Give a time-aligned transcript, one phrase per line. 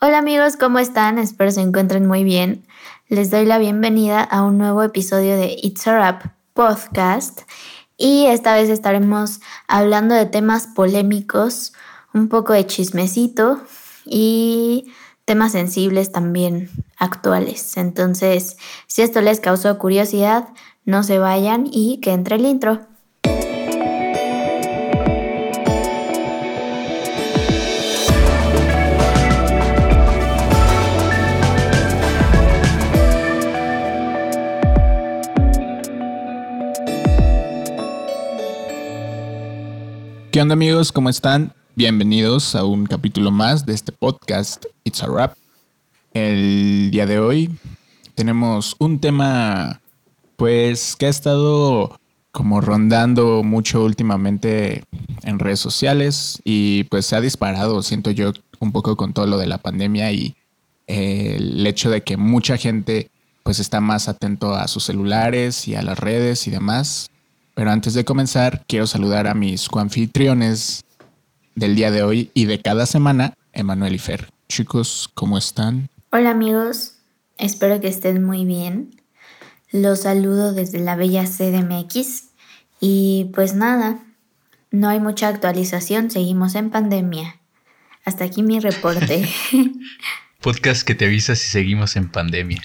[0.00, 1.18] Hola amigos, ¿cómo están?
[1.18, 2.64] Espero se encuentren muy bien.
[3.08, 6.22] Les doy la bienvenida a un nuevo episodio de It's a Rap
[6.54, 7.40] podcast
[7.96, 11.72] y esta vez estaremos hablando de temas polémicos,
[12.14, 13.60] un poco de chismecito
[14.04, 14.92] y
[15.24, 17.76] temas sensibles también actuales.
[17.76, 18.56] Entonces,
[18.86, 20.50] si esto les causó curiosidad,
[20.84, 22.86] no se vayan y que entre el intro.
[40.38, 40.92] ¿Qué onda amigos?
[40.92, 41.52] ¿Cómo están?
[41.74, 45.36] Bienvenidos a un capítulo más de este podcast It's a Rap.
[46.14, 47.58] El día de hoy
[48.14, 49.80] tenemos un tema
[50.36, 51.98] pues que ha estado
[52.30, 54.84] como rondando mucho últimamente
[55.24, 59.38] en redes sociales y pues se ha disparado, siento yo, un poco con todo lo
[59.38, 60.36] de la pandemia y
[60.86, 63.10] el hecho de que mucha gente
[63.42, 67.10] pues está más atento a sus celulares y a las redes y demás.
[67.58, 70.84] Pero antes de comenzar, quiero saludar a mis coanfitriones
[71.56, 74.30] del día de hoy y de cada semana, Emanuel y Fer.
[74.48, 75.88] Chicos, ¿cómo están?
[76.12, 76.98] Hola amigos,
[77.36, 78.94] espero que estén muy bien.
[79.72, 82.28] Los saludo desde la bella CDMX
[82.78, 84.04] y pues nada,
[84.70, 87.40] no hay mucha actualización, seguimos en pandemia.
[88.04, 89.28] Hasta aquí mi reporte.
[90.40, 92.62] Podcast que te avisa si seguimos en pandemia.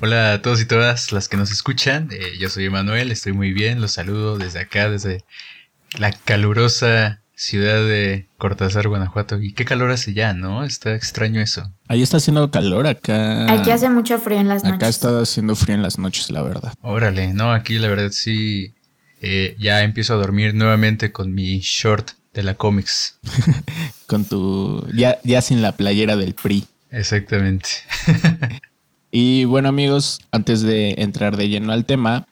[0.00, 2.08] Hola a todos y todas las que nos escuchan.
[2.12, 3.80] Eh, yo soy Emanuel, estoy muy bien.
[3.80, 5.24] Los saludo desde acá, desde
[5.98, 9.42] la calurosa ciudad de Cortázar, Guanajuato.
[9.42, 10.64] Y qué calor hace ya, ¿no?
[10.64, 11.72] Está extraño eso.
[11.88, 13.52] Ahí está haciendo calor acá.
[13.52, 14.76] Aquí hace mucho frío en las noches.
[14.76, 16.72] Acá está haciendo frío en las noches, la verdad.
[16.82, 18.74] Órale, no, aquí la verdad sí.
[19.20, 23.18] eh, ya empiezo a dormir nuevamente con mi short de la cómics.
[24.06, 24.86] con tu.
[24.94, 26.64] Ya, ya sin la playera del PRI.
[26.92, 27.68] Exactamente.
[29.14, 32.26] Y bueno amigos, antes de entrar de lleno al tema,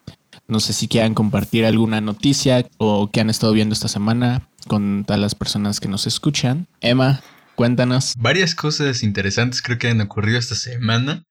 [0.48, 5.04] no sé si quieran compartir alguna noticia o que han estado viendo esta semana con
[5.06, 6.68] todas las personas que nos escuchan.
[6.80, 7.20] Emma,
[7.54, 8.14] cuéntanos.
[8.16, 11.24] Varias cosas interesantes creo que han ocurrido esta semana.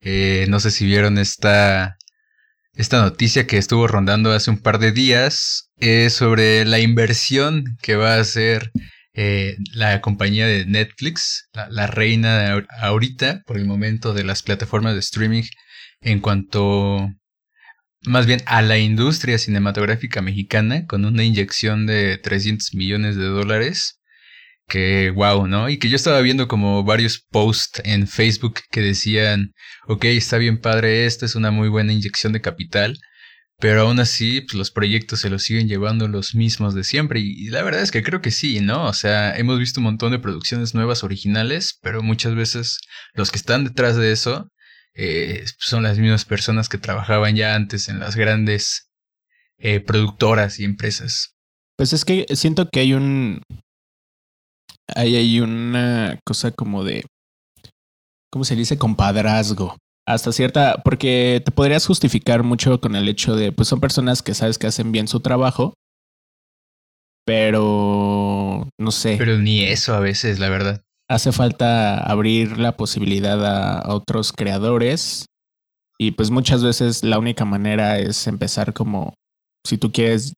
[0.00, 1.98] Eh, no sé si vieron esta,
[2.72, 7.96] esta noticia que estuvo rondando hace un par de días eh, sobre la inversión que
[7.96, 8.72] va a hacer
[9.14, 15.00] eh, la compañía de Netflix, la, reina ahorita por el momento de las plataformas de
[15.00, 15.44] streaming
[16.00, 17.10] en cuanto
[18.02, 24.00] más bien a la industria cinematográfica mexicana con una inyección de 300 millones de dólares
[24.66, 25.68] que wow, ¿no?
[25.68, 29.52] Y que yo estaba viendo como varios posts en Facebook que decían,
[29.86, 32.98] ok, está bien padre esto, es una muy buena inyección de capital,
[33.64, 37.20] pero aún así, pues los proyectos se los siguen llevando los mismos de siempre.
[37.20, 38.84] Y, la verdad es que creo que sí, ¿no?
[38.84, 42.78] O sea, hemos visto un montón de producciones nuevas originales, pero muchas veces
[43.14, 44.50] los que están detrás de eso
[44.92, 48.90] eh, son las mismas personas que trabajaban ya antes en las grandes
[49.56, 51.32] eh, productoras y empresas.
[51.78, 53.40] Pues es que siento que hay un.
[54.94, 57.06] Hay, hay una cosa como de.
[58.30, 58.76] ¿Cómo se dice?
[58.76, 59.78] Compadrazgo.
[60.06, 60.82] Hasta cierta.
[60.84, 63.52] Porque te podrías justificar mucho con el hecho de.
[63.52, 65.74] Pues son personas que sabes que hacen bien su trabajo.
[67.24, 68.68] Pero.
[68.78, 69.16] No sé.
[69.18, 70.82] Pero ni eso a veces, la verdad.
[71.08, 75.26] hace falta abrir la posibilidad a, a otros creadores.
[75.98, 79.14] Y pues muchas veces la única manera es empezar como,
[79.64, 80.34] si tú quieres,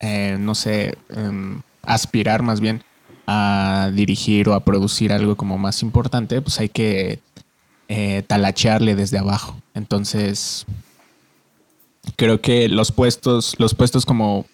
[0.00, 2.82] eh, no sé, em, aspirar más bien
[3.26, 7.20] a dirigir o a producir algo como más importante, pues hay que
[7.88, 9.60] eh, talachearle desde abajo.
[9.74, 10.66] Entonces,
[12.16, 14.46] creo que los puestos, los puestos como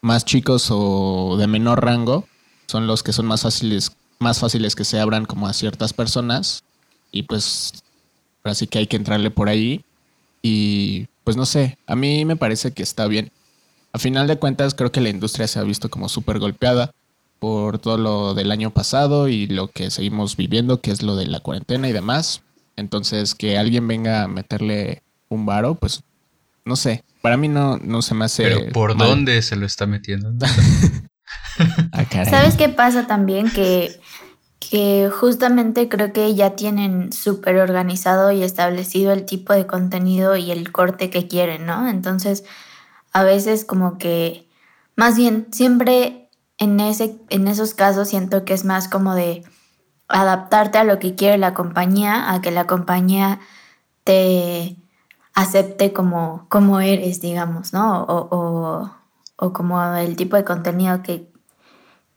[0.00, 2.26] más chicos o de menor rango
[2.66, 6.62] son los que son más fáciles más fáciles que se abran como a ciertas personas
[7.10, 7.82] y pues
[8.42, 9.84] así que hay que entrarle por ahí
[10.42, 13.30] y pues no sé, a mí me parece que está bien.
[13.92, 16.92] A final de cuentas creo que la industria se ha visto como súper golpeada
[17.38, 21.26] por todo lo del año pasado y lo que seguimos viviendo, que es lo de
[21.26, 22.42] la cuarentena y demás.
[22.76, 26.02] Entonces que alguien venga a meterle un varo, pues
[26.64, 28.42] no sé, para mí no, no se me hace...
[28.42, 29.08] Pero ¿por mal.
[29.08, 30.32] dónde se lo está metiendo?
[31.92, 32.30] Ah, caray.
[32.30, 33.50] ¿Sabes qué pasa también?
[33.50, 34.00] Que,
[34.58, 40.50] que justamente creo que ya tienen súper organizado y establecido el tipo de contenido y
[40.50, 41.88] el corte que quieren, ¿no?
[41.88, 42.44] Entonces,
[43.12, 44.48] a veces como que,
[44.96, 46.28] más bien, siempre
[46.58, 49.44] en, ese, en esos casos siento que es más como de
[50.08, 53.40] adaptarte a lo que quiere la compañía, a que la compañía
[54.04, 54.76] te
[55.34, 58.04] acepte como, como eres, digamos, ¿no?
[58.04, 58.90] O,
[59.36, 61.28] o, como el tipo de contenido que,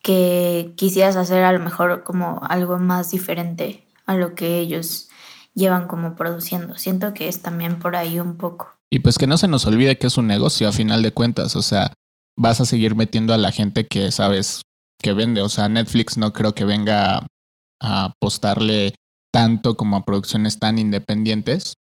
[0.02, 5.10] que quisieras hacer a lo mejor como algo más diferente a lo que ellos
[5.54, 6.78] llevan como produciendo.
[6.78, 8.70] Siento que es también por ahí un poco.
[8.90, 11.56] Y pues que no se nos olvide que es un negocio a final de cuentas,
[11.58, 11.92] o sea,
[12.38, 14.62] vas a seguir metiendo a la gente que sabes
[15.02, 17.26] que vende, o sea, Netflix no creo que venga
[17.80, 18.96] a apostarle
[19.32, 21.76] tanto como a producciones tan independientes.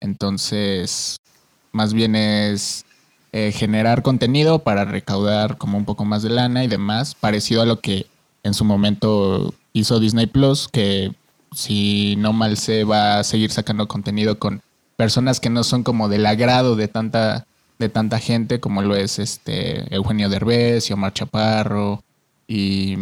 [0.00, 1.16] Entonces,
[1.72, 2.84] más bien es
[3.32, 7.66] eh, generar contenido para recaudar como un poco más de lana y demás, parecido a
[7.66, 8.06] lo que
[8.42, 11.14] en su momento hizo Disney Plus, que
[11.54, 14.62] si no mal se va a seguir sacando contenido con
[14.96, 17.46] personas que no son como del agrado de tanta
[17.78, 22.04] de tanta gente como lo es este Eugenio Derbez y Omar Chaparro
[22.46, 22.96] y,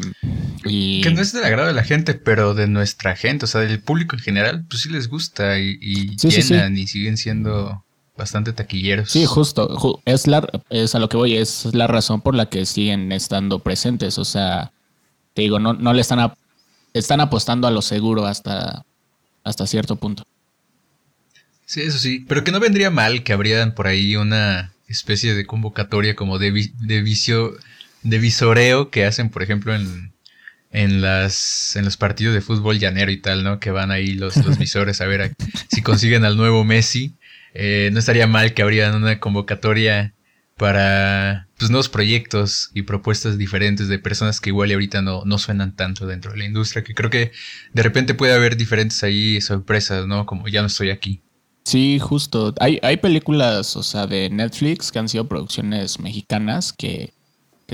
[1.02, 3.80] que no es del agrado de la gente pero de nuestra gente o sea del
[3.80, 7.84] público en general pues sí les gusta y, y llenan y siguen siendo
[8.16, 12.34] bastante taquilleros sí justo es la es a lo que voy es la razón por
[12.34, 14.72] la que siguen estando presentes o sea
[15.34, 16.32] te digo no no le están
[16.92, 18.84] están apostando a lo seguro hasta
[19.42, 20.24] hasta cierto punto
[21.70, 22.24] Sí, eso sí.
[22.26, 26.72] Pero que no vendría mal que abrieran por ahí una especie de convocatoria como de,
[26.80, 27.52] de vicio,
[28.02, 30.12] de visoreo que hacen, por ejemplo, en,
[30.70, 33.60] en, las, en los partidos de fútbol llanero y tal, ¿no?
[33.60, 35.32] Que van ahí los, los visores a ver
[35.68, 37.16] si consiguen al nuevo Messi.
[37.54, 40.14] Eh, no estaría mal que abrieran una convocatoria
[40.56, 45.38] para pues, nuevos proyectos y propuestas diferentes de personas que igual y ahorita no, no
[45.38, 47.32] suenan tanto dentro de la industria, que creo que
[47.72, 50.26] de repente puede haber diferentes ahí sorpresas, ¿no?
[50.26, 51.22] Como ya no estoy aquí.
[51.64, 52.54] Sí, justo.
[52.60, 57.14] Hay, hay películas, o sea, de Netflix que han sido producciones mexicanas que,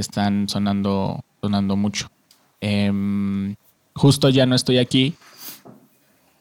[0.00, 2.10] están sonando, sonando mucho.
[2.60, 3.56] Em,
[3.94, 5.14] justo ya no estoy aquí.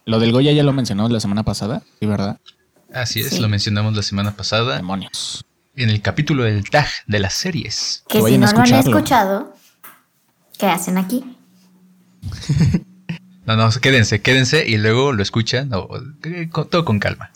[0.04, 2.38] Lo del Goya ya lo mencionamos la semana pasada, ¿sí, verdad?
[2.92, 4.76] Así es, lo mencionamos la semana pasada.
[4.76, 5.44] Demonios.
[5.74, 8.04] En el capítulo del tag de las series.
[8.08, 9.54] Que, si no lo han escuchado,
[10.58, 11.24] ¿qué hacen aquí?
[13.46, 15.70] no, no, quédense, quédense y luego lo escuchan,
[16.70, 17.30] todo con calma.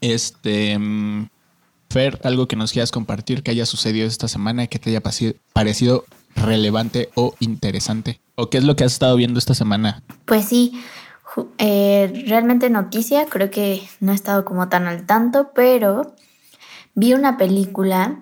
[0.00, 1.28] Este, mm,
[1.96, 5.00] Fer, algo que nos quieras compartir que haya sucedido esta semana y que te haya
[5.54, 6.04] parecido
[6.34, 8.20] relevante o interesante.
[8.34, 10.02] ¿O qué es lo que has estado viendo esta semana?
[10.26, 10.78] Pues sí,
[11.56, 16.14] eh, realmente noticia, creo que no he estado como tan al tanto, pero
[16.94, 18.20] vi una película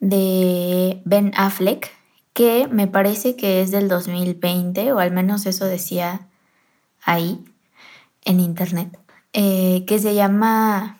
[0.00, 1.92] de Ben Affleck
[2.32, 6.26] que me parece que es del 2020, o al menos eso decía
[7.04, 7.44] ahí
[8.24, 8.98] en internet,
[9.32, 10.98] eh, que se llama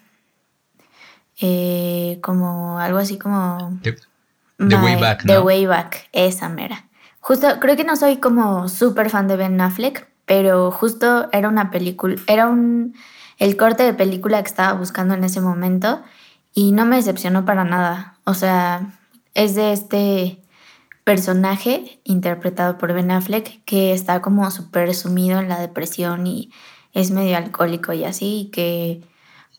[1.43, 3.79] eh, como algo así como...
[3.83, 5.27] The, Way Back.
[5.27, 6.87] The Way Back, esa mera.
[7.21, 11.73] Justo, creo que no soy como súper fan de Ben Affleck, pero justo era una
[11.73, 12.95] película, era un,
[13.39, 16.01] el corte de película que estaba buscando en ese momento
[16.55, 18.15] y no me decepcionó para nada.
[18.25, 18.93] O sea,
[19.35, 20.39] es de este
[21.03, 26.53] personaje interpretado por Ben Affleck que está como súper sumido en la depresión y
[26.93, 29.03] es medio alcohólico y así, y que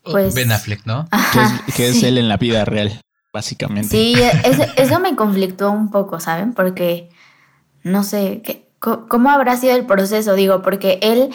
[0.04, 1.08] pues, ben Affleck, ¿no?
[1.76, 3.02] que es, él en la vida real,
[3.32, 3.90] básicamente.
[3.90, 4.16] Sí,
[4.76, 6.54] eso, me conflictó un poco, ¿saben?
[6.54, 7.10] Porque
[7.84, 10.36] no sé, ¿qué, ¿cómo habrá sido el proceso?
[10.36, 11.30] Digo, porque él,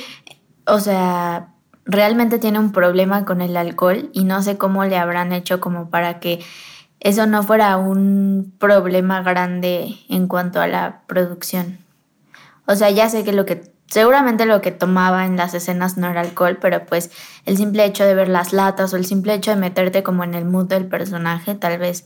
[0.67, 1.55] o sea,
[1.85, 5.89] realmente tiene un problema con el alcohol y no sé cómo le habrán hecho como
[5.89, 6.41] para que
[7.01, 11.79] eso no fuera un problema grande en cuanto a la producción.
[12.67, 16.09] O sea, ya sé que lo que Seguramente lo que tomaba en las escenas no
[16.09, 17.11] era alcohol, pero pues
[17.47, 20.35] el simple hecho de ver las latas o el simple hecho de meterte como en
[20.35, 22.05] el mood del personaje tal vez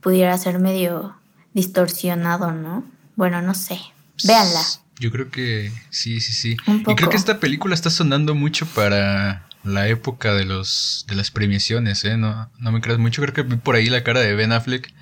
[0.00, 1.16] pudiera ser medio
[1.52, 2.84] distorsionado, ¿no?
[3.16, 3.80] Bueno, no sé.
[4.24, 4.62] Véanla.
[5.00, 6.56] Yo creo que sí, sí, sí.
[6.66, 11.32] Y creo que esta película está sonando mucho para la época de los de las
[11.32, 12.16] premiaciones, ¿eh?
[12.16, 13.20] No, no me creas mucho.
[13.20, 14.94] Creo que vi por ahí la cara de Ben Affleck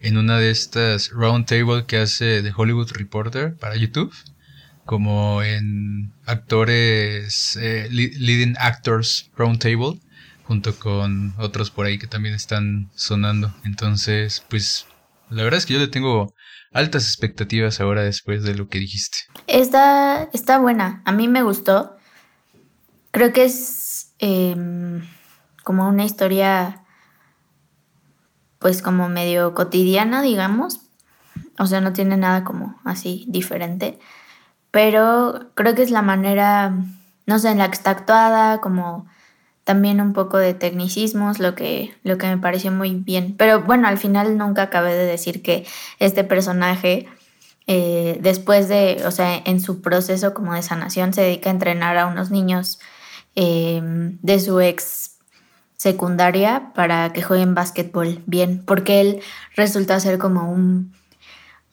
[0.00, 4.14] en una de estas round table que hace de Hollywood Reporter para YouTube
[4.84, 10.00] como en actores, eh, leading actors roundtable,
[10.44, 13.54] junto con otros por ahí que también están sonando.
[13.64, 14.86] Entonces, pues,
[15.30, 16.34] la verdad es que yo le tengo
[16.72, 19.18] altas expectativas ahora después de lo que dijiste.
[19.46, 21.96] Está, está buena, a mí me gustó.
[23.12, 25.02] Creo que es em,
[25.62, 26.82] como una historia,
[28.58, 30.80] pues como medio cotidiana, digamos.
[31.58, 33.98] O sea, no tiene nada como así diferente
[34.72, 36.74] pero creo que es la manera,
[37.26, 39.06] no sé, en la que está actuada, como
[39.64, 43.36] también un poco de tecnicismos, lo que, lo que me pareció muy bien.
[43.36, 45.66] Pero bueno, al final nunca acabé de decir que
[45.98, 47.06] este personaje,
[47.66, 51.98] eh, después de, o sea, en su proceso como de sanación, se dedica a entrenar
[51.98, 52.80] a unos niños
[53.34, 55.18] em, de su ex
[55.76, 59.20] secundaria para que jueguen básquetbol bien, porque él
[59.54, 60.92] resulta ser como un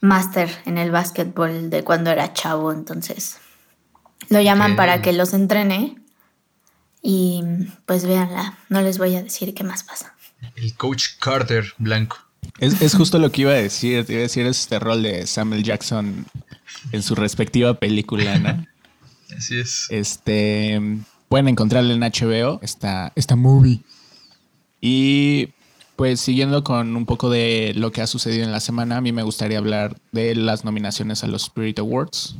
[0.01, 3.37] máster en el básquetbol de cuando era chavo, entonces
[4.29, 5.95] Lo llaman para que los entrene.
[7.01, 7.41] Y
[7.85, 10.15] pues véanla, no les voy a decir qué más pasa.
[10.55, 12.17] El coach Carter blanco.
[12.59, 14.05] Es, es justo lo que iba a decir.
[14.05, 16.25] Te iba a decir este rol de Samuel Jackson
[16.91, 18.65] en su respectiva película, ¿no?
[19.37, 19.87] Así es.
[19.89, 20.81] Este
[21.29, 23.81] pueden encontrarla en HBO, esta, esta movie.
[24.81, 25.49] Y
[25.99, 29.11] pues siguiendo con un poco de lo que ha sucedido en la semana, a mí
[29.11, 32.37] me gustaría hablar de las nominaciones a los Spirit Awards,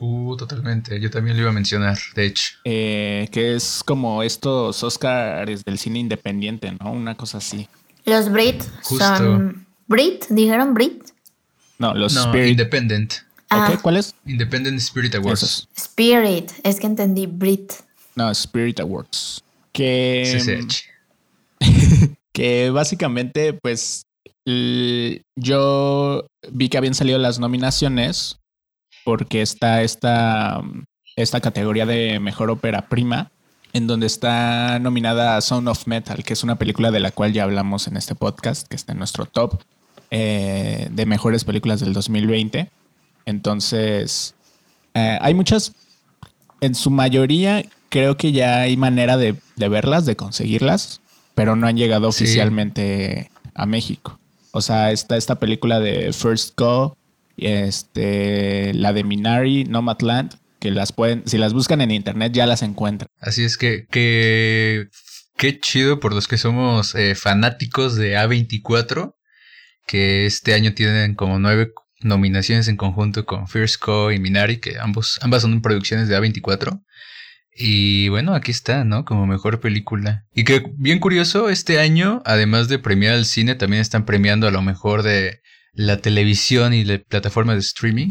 [0.00, 0.98] Uh, totalmente.
[1.00, 2.54] Yo también lo iba a mencionar, de hecho.
[2.64, 6.92] eh, que es como estos Oscars del cine independiente, ¿no?
[6.92, 7.68] Una cosa así.
[8.04, 9.16] Los Brit Justo.
[9.16, 9.64] son.
[9.86, 10.26] ¿Brit?
[10.28, 11.04] ¿Dijeron Brit?
[11.78, 12.50] No, los No, Spirit.
[12.50, 13.14] Independent.
[13.48, 13.80] Ah, ¿Ok?
[13.80, 14.14] ¿Cuál es?
[14.26, 15.42] Independent Spirit Awards.
[15.44, 15.68] Esos.
[15.76, 16.50] Spirit.
[16.64, 17.72] Es que entendí Brit.
[18.16, 19.42] No, Spirit Awards.
[19.72, 20.24] Que.
[20.36, 20.84] CCH.
[22.32, 24.04] que básicamente, pues,
[25.36, 28.40] yo vi que habían salido las nominaciones
[29.04, 30.60] porque está esta,
[31.16, 33.30] esta categoría de mejor ópera prima,
[33.72, 37.44] en donde está nominada Sound of Metal, que es una película de la cual ya
[37.44, 39.62] hablamos en este podcast, que está en nuestro top
[40.10, 42.70] eh, de mejores películas del 2020.
[43.24, 44.34] Entonces,
[44.94, 45.72] eh, hay muchas,
[46.60, 51.01] en su mayoría creo que ya hay manera de, de verlas, de conseguirlas,
[51.34, 52.24] pero no han llegado Sí.
[52.24, 54.18] oficialmente a México.
[54.52, 56.96] O sea, está esta película de First Go,
[57.36, 62.46] y este, la de Minari, Nomadland, que las pueden, si las buscan en internet ya
[62.46, 63.08] las encuentran.
[63.20, 64.88] Así es que, que
[65.36, 69.14] qué chido por los que somos eh, fanáticos de A24,
[69.86, 71.72] que este año tienen como nueve
[72.02, 76.80] nominaciones en conjunto con First Co y Minari, que ambos, ambas son producciones de A24.
[77.54, 79.04] Y bueno, aquí está, ¿no?
[79.04, 80.24] Como mejor película.
[80.34, 84.50] Y que bien curioso, este año, además de premiar al cine, también están premiando a
[84.50, 85.40] lo mejor de
[85.74, 88.10] la televisión y la plataforma de streaming.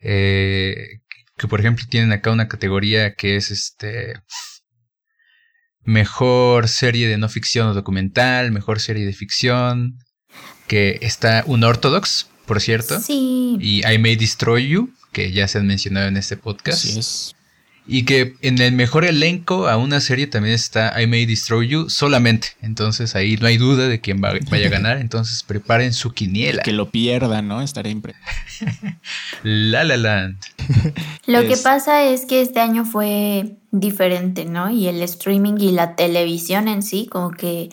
[0.00, 0.76] Eh,
[1.36, 4.14] que por ejemplo tienen acá una categoría que es este
[5.82, 9.98] mejor serie de no ficción o documental, mejor serie de ficción,
[10.66, 13.56] que está Unorthodox, por cierto, Sí.
[13.60, 16.84] y I May Destroy You, que ya se han mencionado en este podcast.
[16.84, 17.36] Así es.
[17.88, 21.88] Y que en el mejor elenco a una serie también está I May Destroy You
[21.88, 22.48] solamente.
[22.60, 24.96] Entonces ahí no hay duda de quién va- vaya a ganar.
[24.98, 26.62] Entonces preparen su quiniela.
[26.62, 27.62] Que lo pierdan, ¿no?
[27.62, 28.14] Estaría impre.
[29.42, 30.36] La La Land.
[31.26, 34.70] Lo que pasa es que este año fue diferente, ¿no?
[34.70, 37.68] Y el streaming y la televisión en sí como que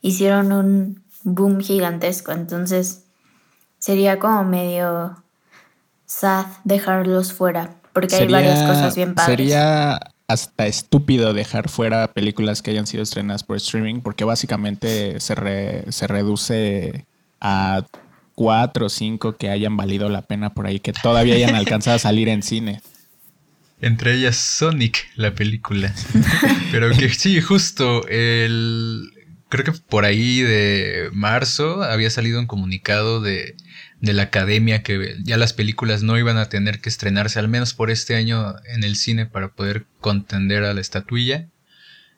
[0.00, 2.32] hicieron un boom gigantesco.
[2.32, 3.04] Entonces
[3.78, 5.22] sería como medio
[6.06, 7.74] sad dejarlos fuera.
[8.00, 9.36] Porque hay varias cosas bien padres.
[9.36, 15.34] Sería hasta estúpido dejar fuera películas que hayan sido estrenadas por streaming, porque básicamente se,
[15.34, 17.06] re- se reduce
[17.40, 17.84] a
[18.34, 21.98] cuatro o cinco que hayan valido la pena por ahí, que todavía hayan alcanzado a
[21.98, 22.80] salir en cine.
[23.80, 25.94] Entre ellas Sonic, la película.
[26.72, 29.12] Pero que sí, justo el...
[29.48, 33.56] Creo que por ahí de marzo había salido un comunicado de,
[34.00, 37.74] de la academia que ya las películas no iban a tener que estrenarse, al menos
[37.74, 41.48] por este año, en el cine para poder contender a la estatuilla.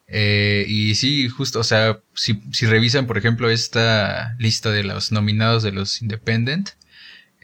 [0.07, 5.63] Eh, y sí, justo, o sea, si, revisan, por ejemplo, esta lista de los nominados
[5.63, 6.71] de los Independent,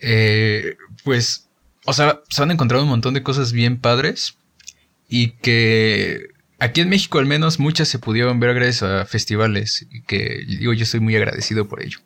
[0.03, 1.49] eh, pues,
[1.85, 4.37] o sea, se han encontrado un montón de cosas bien padres
[5.09, 6.29] y que
[6.59, 10.73] aquí en México al menos muchas se pudieron ver gracias a festivales y que digo,
[10.73, 11.99] yo estoy muy agradecido por ello.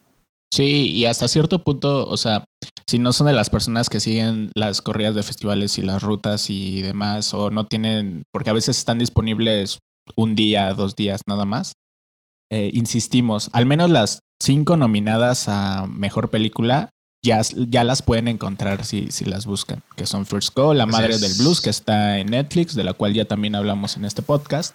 [0.53, 2.45] Sí, y hasta cierto punto, o sea,
[2.89, 6.51] si no son de las personas que siguen las corridas de festivales y las rutas
[6.51, 9.79] y demás, o no tienen, porque a veces están disponibles
[10.17, 11.75] un día, dos días nada más,
[12.51, 16.91] eh, insistimos, al menos las cinco nominadas a Mejor Película
[17.23, 21.15] ya, ya las pueden encontrar si, si las buscan, que son First Go, La Madre
[21.15, 21.21] es.
[21.21, 24.75] del Blues, que está en Netflix, de la cual ya también hablamos en este podcast,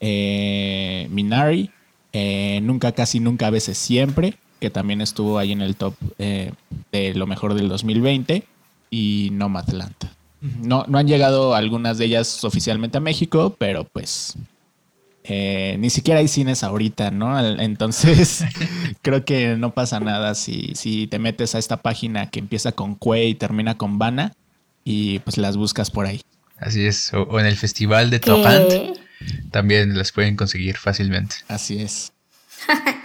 [0.00, 1.70] eh, Minari,
[2.12, 6.52] eh, Nunca, Casi Nunca, a veces Siempre, que también estuvo ahí en el top eh,
[6.92, 8.44] de lo mejor del 2020,
[8.90, 9.94] y Nomadland.
[10.40, 14.36] No, no han llegado algunas de ellas oficialmente a México, pero pues
[15.24, 17.38] eh, ni siquiera hay cines ahorita, ¿no?
[17.60, 18.44] Entonces
[19.02, 22.94] creo que no pasa nada si, si te metes a esta página que empieza con
[22.94, 24.32] Cue y termina con Bana
[24.84, 26.20] y pues las buscas por ahí.
[26.56, 28.96] Así es, o, o en el festival de Topant
[29.50, 31.36] también las pueden conseguir fácilmente.
[31.48, 32.12] Así es.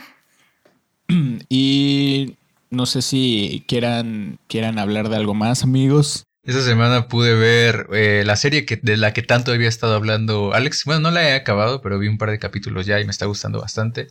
[1.50, 2.36] y
[2.70, 6.26] no sé si quieran, quieran hablar de algo más, amigos.
[6.46, 10.54] Esta semana pude ver eh, la serie que, de la que tanto había estado hablando
[10.54, 10.84] Alex.
[10.84, 13.28] Bueno, no la he acabado, pero vi un par de capítulos ya y me está
[13.28, 14.08] gustando bastante.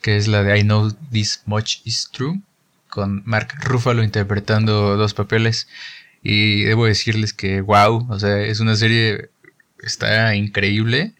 [0.00, 2.40] Que es la de I Know This Much Is True,
[2.88, 5.68] con Mark Ruffalo interpretando dos papeles.
[6.22, 9.28] Y debo decirles que, wow, o sea, es una serie,
[9.78, 11.12] está increíble.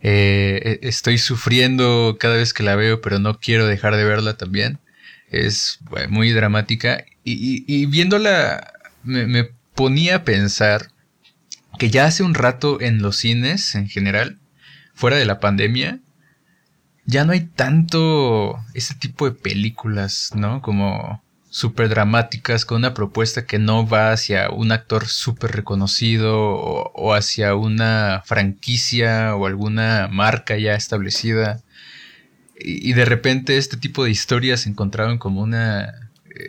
[0.00, 4.36] Eh, e, estoy sufriendo cada vez que la veo, pero no quiero dejar de verla
[4.36, 4.78] también.
[5.30, 7.04] Es muy dramática.
[7.24, 10.90] Y, viéndola, me, me ponía a pensar
[11.78, 14.38] que ya hace un rato en los cines en general,
[14.94, 16.00] fuera de la pandemia,
[17.08, 20.60] ya no hay tanto ese tipo de películas, ¿no?
[20.60, 27.14] Como súper dramáticas con una propuesta que no va hacia un actor súper reconocido o,
[27.14, 31.62] hacia una franquicia o alguna marca ya establecida.
[32.60, 35.88] Y, de repente este tipo de historias se encontraron como una eh,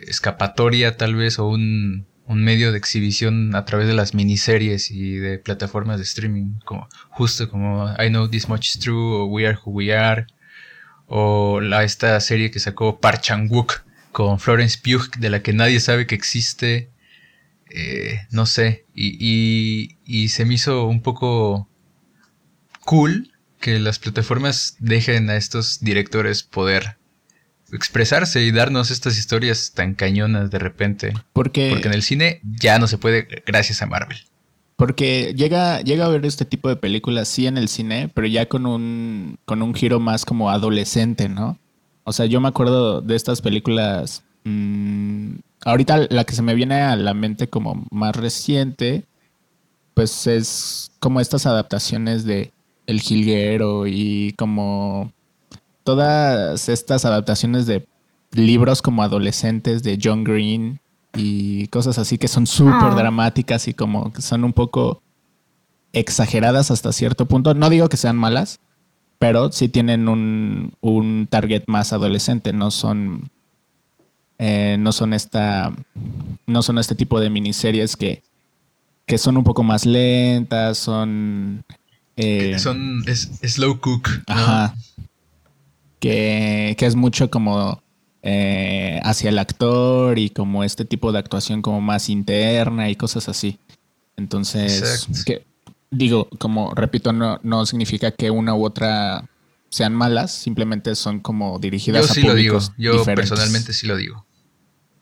[0.08, 5.16] escapatoria tal vez o un, un medio de exhibición a través de las miniseries y
[5.16, 9.46] de plataformas de streaming, como justo como I Know This Much Is True o We
[9.46, 10.26] Are Who We Are
[11.06, 15.80] o la, esta serie que sacó Park Chan-wook con Florence Pugh, de la que nadie
[15.80, 16.90] sabe que existe.
[17.70, 21.68] Eh, no sé, y, y, se me hizo un poco
[22.84, 26.96] cool que las plataformas dejen a estos directores poder
[27.72, 31.12] expresarse y darnos estas historias tan cañonas de repente.
[31.32, 34.18] Porque, porque en el cine ya no se puede gracias a Marvel.
[34.74, 38.46] Porque llega, llega a ver este tipo de películas, sí, en el cine, pero ya
[38.46, 41.58] con un, con un giro más como adolescente, ¿no?
[42.10, 44.24] O sea, yo me acuerdo de estas películas.
[44.42, 49.04] Mm, ahorita la que se me viene a la mente como más reciente,
[49.94, 52.52] pues es como estas adaptaciones de
[52.88, 55.12] El Jilguero y como
[55.84, 57.86] todas estas adaptaciones de
[58.32, 60.80] libros como adolescentes de John Green
[61.14, 62.94] y cosas así que son súper ah.
[62.96, 65.00] dramáticas y como que son un poco
[65.92, 67.54] exageradas hasta cierto punto.
[67.54, 68.58] No digo que sean malas,
[69.20, 73.30] pero sí tienen un, un target más adolescente, no son
[74.38, 75.74] eh, no son esta
[76.46, 78.22] no son este tipo de miniseries que,
[79.04, 81.62] que son un poco más lentas, son
[82.16, 84.74] eh, son es, slow cook, ajá,
[85.98, 87.82] que, que es mucho como
[88.22, 93.28] eh, hacia el actor y como este tipo de actuación como más interna y cosas
[93.28, 93.58] así.
[94.16, 95.44] Entonces, que,
[95.90, 99.28] digo, como repito, no, no significa que una u otra
[99.68, 104.26] sean malas, simplemente son como dirigidas yo sí lo digo, yo personalmente sí lo digo.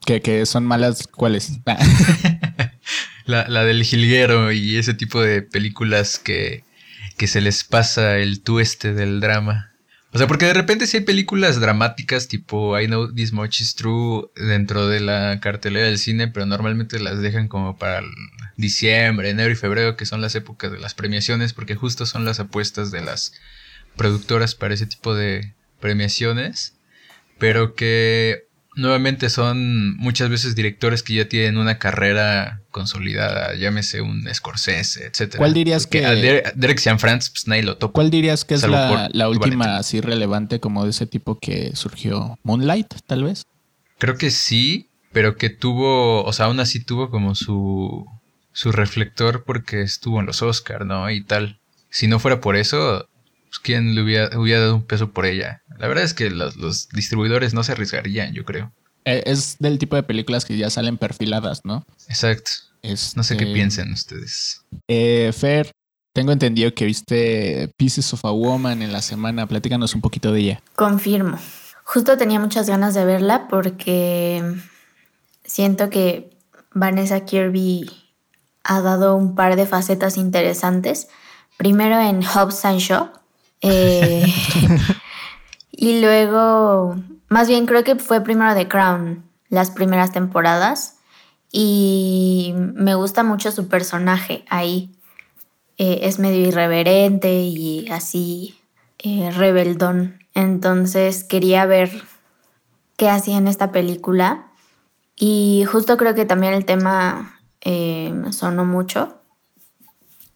[0.05, 1.61] ¿Que, son malas cuáles?
[3.27, 6.65] la, la, del jilguero y ese tipo de películas que,
[7.19, 9.73] que se les pasa el tueste del drama.
[10.11, 13.75] O sea, porque de repente si hay películas dramáticas tipo I Know This Much Is
[13.75, 18.03] True dentro de la cartelera del cine, pero normalmente las dejan como para
[18.57, 22.41] diciembre, enero y febrero, que son las épocas de las premiaciones, porque justo son las
[22.41, 23.35] apuestas de las
[23.97, 26.75] productoras para ese tipo de premiaciones,
[27.39, 28.48] pero que
[28.79, 35.39] nuevamente son muchas veces directores que ya tienen una carrera consolidada, llámese un Scorsese, etcétera.
[35.39, 37.79] ¿Cuál dirías que a Derek Cianfrance pues nadie lo?
[37.79, 42.39] ¿Cuál dirías que es la, última así relevante como de ese tipo que surgió?
[42.45, 43.45] Moonlight, tal vez.
[43.99, 48.07] Creo que sí, pero que tuvo, o sea, aún así tuvo como su
[48.53, 51.11] su reflector porque estuvo en los Oscars, ¿no?
[51.11, 51.61] Y tal.
[51.91, 53.08] Si no fuera por eso,
[53.49, 55.63] pues, ¿quién le hubiera, dado un peso por ella?
[55.79, 58.73] La verdad es que los, distribuidores no se arriesgarían, yo creo.
[59.05, 61.87] Eh, es del tipo de películas que ya salen perfiladas, ¿no?
[62.09, 62.51] Exacto.
[62.83, 64.63] no sé qué este, piensen ustedes.
[64.87, 65.71] Eh, Fer,
[66.13, 69.47] tengo entendido que viste Pieces of a Woman en la semana.
[69.47, 70.63] Platícanos un poquito de ella.
[70.75, 71.39] Confirmo.
[71.85, 74.43] Justo tenía muchas ganas de verla porque
[75.45, 76.37] siento que
[76.75, 77.91] Vanessa Kirby
[78.63, 81.09] ha dado un par de facetas interesantes.
[81.57, 83.11] Primero en Hobbs and Shaw,
[83.61, 84.25] eh,
[85.73, 86.97] y luego,
[87.29, 90.97] más bien creo que fue primero The Crown, las primeras temporadas.
[91.51, 94.95] Y me gusta mucho su personaje ahí.
[95.79, 98.61] Eh, es medio irreverente y así
[98.99, 100.19] eh, rebeldón.
[100.35, 101.91] Entonces quería ver
[102.97, 104.51] qué hacía en esta película.
[105.17, 107.41] Y justo creo que también el tema
[108.31, 109.19] sonó mucho.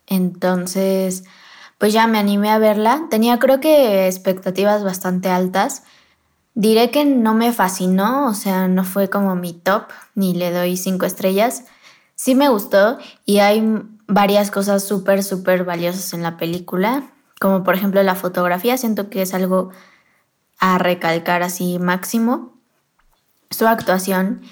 [0.07, 1.25] Entonces,
[1.83, 3.09] pues ya me animé a verla.
[3.11, 5.83] Tenía creo que expectativas bastante altas.
[6.55, 10.77] Diré que no me fascinó, o sea, no fue como mi top, ni le doy
[10.77, 11.65] cinco estrellas.
[12.15, 17.75] Sí me gustó y hay varias cosas súper, súper valiosas en la película, como por
[17.75, 19.71] ejemplo la fotografía, siento que es algo
[20.61, 22.61] a recalcar así máximo.
[23.51, 24.43] Su actuación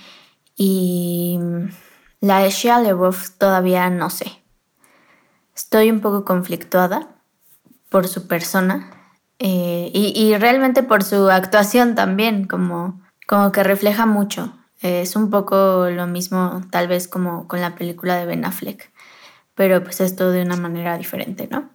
[0.57, 1.39] y
[2.21, 4.43] la de Shia LaBeouf todavía no sé.
[5.55, 7.20] Estoy un poco conflictuada
[7.91, 8.91] por su persona
[9.39, 14.55] eh, y, realmente por su actuación también, como, como que refleja mucho.
[14.81, 18.91] Es un poco lo mismo tal vez como con la película de Ben Affleck,
[19.55, 21.71] pero pues esto de una manera diferente, ¿no?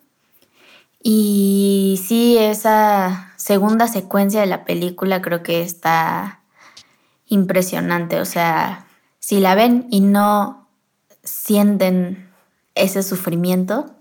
[1.02, 6.42] Y sí, esa segunda secuencia de la película creo que está
[7.28, 8.88] impresionante, o sea,
[9.20, 10.68] si la ven y no
[11.24, 12.32] sienten
[12.76, 13.96] ese sufrimiento,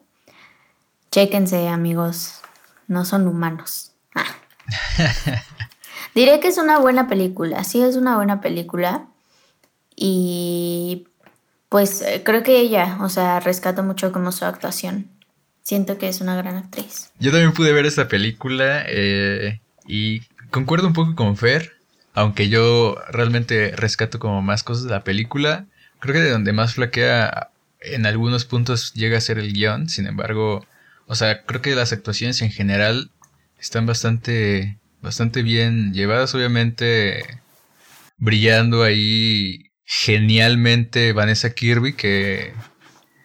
[1.15, 2.41] chéquense amigos,
[2.89, 3.93] no son humanos.
[4.17, 4.35] Ah.
[6.17, 9.07] Diré que es una buena película, sí es una buena película.
[9.95, 11.07] Y
[11.69, 15.07] pues eh, creo que ella, o sea, rescato mucho como su actuación.
[15.63, 17.13] Siento que es una gran actriz.
[17.21, 21.75] Yo también pude ver esta película eh, y concuerdo un poco con Fer,
[22.15, 25.67] aunque yo realmente rescato como más cosas de la película.
[26.01, 27.51] Creo que de donde más flaquea
[27.81, 30.67] en algunos puntos llega a ser el guion, sin embargo,
[31.07, 33.11] o sea, creo que las actuaciones en general
[33.59, 37.41] están bastante bastante bien llevadas, obviamente
[38.17, 42.55] brillando ahí genialmente Vanessa Kirby, que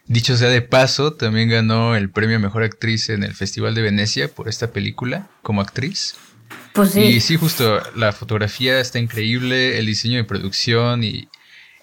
[0.05, 3.81] dicho sea de paso, también ganó el premio a Mejor Actriz en el Festival de
[3.81, 6.15] Venecia por esta película como actriz.
[6.73, 7.01] Pues sí.
[7.01, 11.29] Y sí, justo, la fotografía está increíble, el diseño de producción y,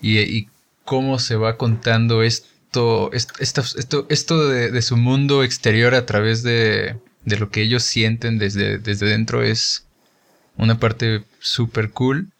[0.00, 0.48] y,
[0.84, 2.48] cómo se va contando esto,
[3.12, 7.82] esto, esto, esto de, de, su mundo exterior a través de, de lo que ellos
[7.82, 9.86] sienten desde, desde dentro es,
[10.56, 12.30] una parte súper cool.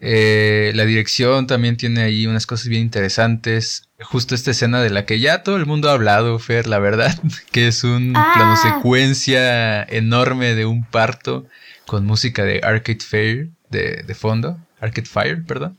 [0.00, 3.88] Eh, la dirección también tiene ahí unas cosas bien interesantes.
[4.00, 7.18] Justo esta escena de la que ya todo el mundo ha hablado, Fer, la verdad,
[7.52, 8.32] que es un ah.
[8.34, 11.46] plano secuencia enorme de un parto
[11.86, 14.58] con música de Arcade Fire de, fondo.
[14.80, 15.76] Arcade Fire, perdón.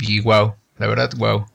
[0.00, 1.46] Y wow, la verdad, wow.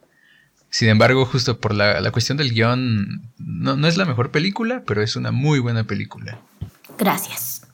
[0.73, 4.81] Sin embargo, justo por la, la cuestión del guion, no, no es la mejor película,
[4.87, 6.39] pero es una muy buena película.
[6.97, 7.67] Gracias.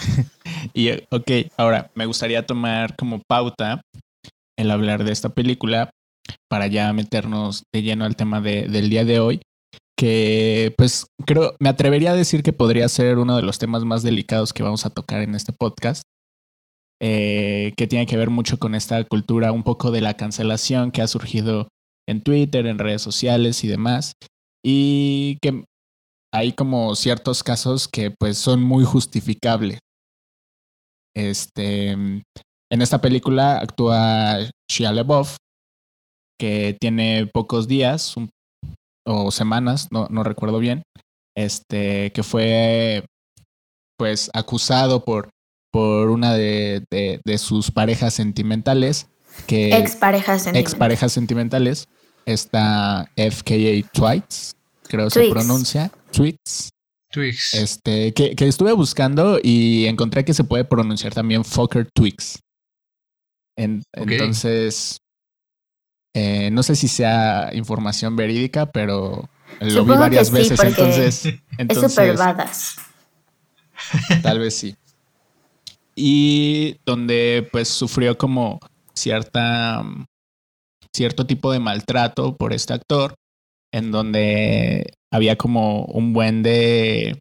[0.72, 3.82] y ok, ahora me gustaría tomar como pauta
[4.58, 5.90] el hablar de esta película
[6.48, 9.42] para ya meternos de lleno al tema del día de hoy,
[9.94, 14.02] que pues creo, me atrevería a decir que podría ser uno de los temas más
[14.02, 16.04] delicados que vamos a tocar en este podcast,
[17.02, 21.02] eh, que tiene que ver mucho con esta cultura un poco de la cancelación que
[21.02, 21.68] ha surgido
[22.10, 24.14] en Twitter, en redes sociales y demás,
[24.64, 25.64] y que
[26.32, 29.78] hay como ciertos casos que pues son muy justificables.
[31.14, 32.24] Este, en
[32.70, 34.38] esta película actúa
[34.70, 35.36] Shia LaBeouf,
[36.38, 38.14] que tiene pocos días
[39.06, 40.82] o semanas, no, no recuerdo bien,
[41.36, 43.04] este, que fue
[43.98, 45.30] pues acusado por,
[45.72, 49.08] por una de, de, sus parejas sentimentales.
[49.46, 50.72] Que, ex parejas sentimentales.
[50.72, 51.88] Ex parejas sentimentales.
[52.30, 55.90] Está FKA Twice, creo se pronuncia.
[56.12, 56.70] Tweets.
[57.10, 57.54] Twix.
[57.54, 62.38] Este, que, estuve buscando y encontré que se puede pronunciar también Fokker Twix.
[63.56, 64.98] Entonces,
[66.14, 69.28] eh, no sé si sea información verídica, pero
[69.60, 70.62] lo vi varias veces.
[70.62, 71.26] entonces,
[71.58, 72.38] entonces, es super
[74.22, 74.76] Tal vez sí.
[75.96, 78.60] Y donde pues sufrió como
[78.94, 79.84] cierta
[80.94, 83.14] cierto tipo de maltrato por este actor,
[83.72, 87.18] en donde había como un buen de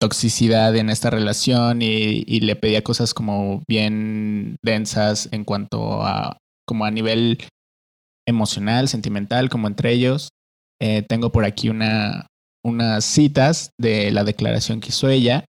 [0.00, 6.84] toxicidad en esta relación y, le pedía cosas como bien densas en cuanto a como
[6.84, 7.38] a nivel
[8.26, 10.28] emocional, sentimental, como entre ellos.
[10.80, 12.26] Eh, tengo por aquí una,
[12.64, 15.44] unas citas de la declaración que hizo ella,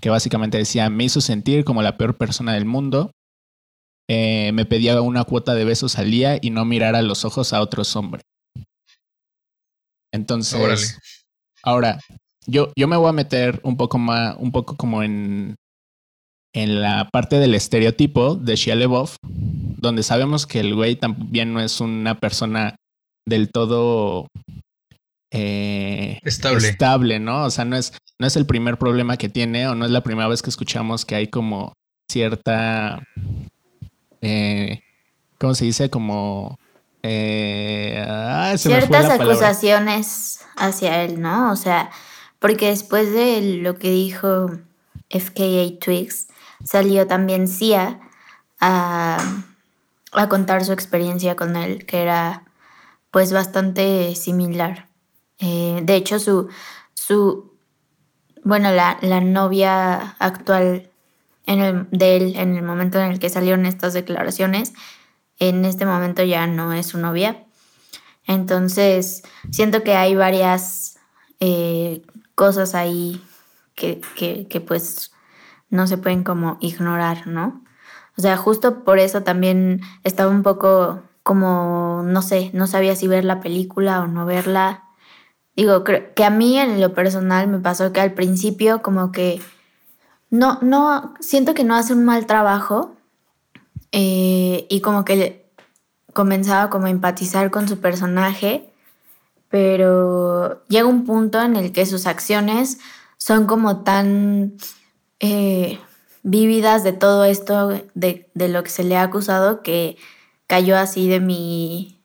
[0.00, 3.12] que básicamente decía, me hizo sentir como la peor persona del mundo,
[4.12, 7.52] eh, me pedía una cuota de besos al día y no mirar a los ojos
[7.52, 8.24] a otros hombres.
[10.12, 10.98] Entonces,
[11.62, 12.00] ahora,
[12.44, 15.54] yo, yo me voy a meter un poco más, un poco como en,
[16.52, 21.60] en la parte del estereotipo de Shia LaBeouf, donde sabemos que el güey también no
[21.60, 22.74] es una persona
[23.28, 24.26] del todo
[25.32, 26.68] eh, estable.
[26.68, 27.44] estable, ¿no?
[27.44, 30.02] O sea, no es, no es el primer problema que tiene o no es la
[30.02, 31.74] primera vez que escuchamos que hay como
[32.10, 33.04] cierta,
[34.22, 34.82] eh,
[35.38, 35.90] ¿cómo se dice?
[35.90, 36.58] Como
[37.02, 41.50] eh, ah, ciertas acusaciones hacia él, ¿no?
[41.52, 41.90] O sea,
[42.38, 44.50] porque después de lo que dijo
[45.08, 46.28] FKA Twigs,
[46.64, 48.00] salió también Cia
[48.60, 49.18] a,
[50.28, 52.44] contar su experiencia con él, que era
[53.10, 54.88] pues bastante similar.
[55.38, 56.48] Eh, de hecho, su,
[56.94, 57.50] su
[58.44, 60.89] bueno, la, la novia actual
[61.50, 64.72] en el, de él en el momento en el que salieron estas declaraciones
[65.40, 67.44] en este momento ya no es su novia.
[68.26, 70.98] Entonces, siento que hay varias
[71.40, 72.02] eh,
[72.36, 73.24] cosas ahí
[73.74, 74.00] que,
[74.48, 75.10] que, pues
[75.70, 77.64] no se pueden como ignorar, ¿no?
[78.16, 83.08] O sea, justo por eso también estaba un poco como, no sé, no sabía si
[83.08, 84.84] ver la película o no verla.
[85.56, 89.40] Digo, que a mí en lo personal me pasó que al principio como que
[90.30, 92.94] no, no, siento que no hace un mal trabajo
[93.92, 95.44] eh, y como que
[96.12, 98.72] comenzaba como a empatizar con su personaje,
[99.48, 102.78] pero llega un punto en el que sus acciones
[103.16, 104.54] son como tan
[105.18, 105.78] eh,
[106.22, 109.96] vívidas de todo esto, de, de, lo que se le ha acusado, que
[110.46, 112.00] cayó así de mi,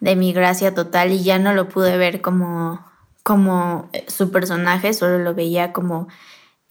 [0.00, 2.84] de mi gracia total y ya no lo pude ver como,
[3.22, 6.08] como su personaje, solo lo veía como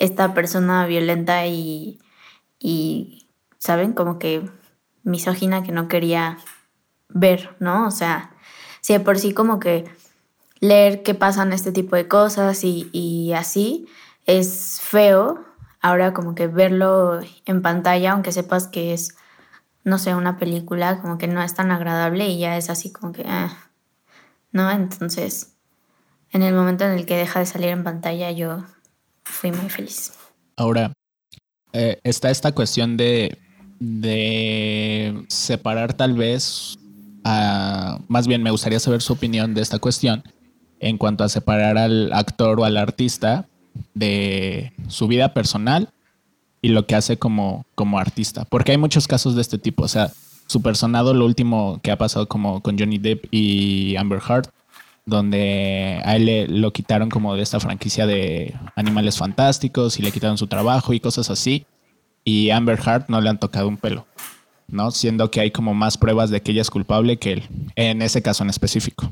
[0.04, 2.00] esta persona violenta y,
[2.60, 3.94] y, ¿saben?
[3.94, 4.50] Como que
[5.04, 6.38] misógina que no quería
[7.08, 7.88] ver, ¿no?
[7.88, 8.32] O sea,
[8.82, 9.86] si de por sí como que
[10.60, 13.88] leer qué pasan este tipo de cosas y, y así
[14.26, 15.46] es feo,
[15.82, 19.16] ahora como que verlo en pantalla, aunque sepas que es,
[19.86, 23.14] no sé, una película, como que no es tan agradable y ya es así como
[23.14, 23.70] que, ah,
[24.52, 24.70] ¿no?
[24.70, 25.56] Entonces,
[26.32, 28.64] en el momento en el que deja de salir en pantalla, yo
[29.26, 30.14] fui muy feliz.
[30.56, 30.94] Ahora,
[31.74, 33.38] eh, está esta cuestión de,
[33.80, 36.78] de separar tal vez,
[37.24, 40.24] más bien me gustaría saber su opinión de esta cuestión
[40.80, 43.48] en cuanto a separar al actor o al artista
[43.94, 45.90] de su vida personal
[46.62, 48.46] y lo que hace como, como artista.
[48.46, 49.84] Porque hay muchos casos de este tipo.
[49.84, 50.12] O sea,
[50.48, 54.50] su personado, lo último que ha pasado como con Johnny Depp y Amber Heard,
[55.06, 60.12] donde a él le, lo quitaron como de esta franquicia de animales fantásticos y le
[60.12, 61.66] quitaron su trabajo y cosas así.
[62.24, 64.06] Y Amber Heard no le han tocado un pelo,
[64.68, 64.92] ¿no?
[64.92, 67.44] Siendo que hay como más pruebas de que ella es culpable que él,
[67.76, 69.12] en ese caso en específico.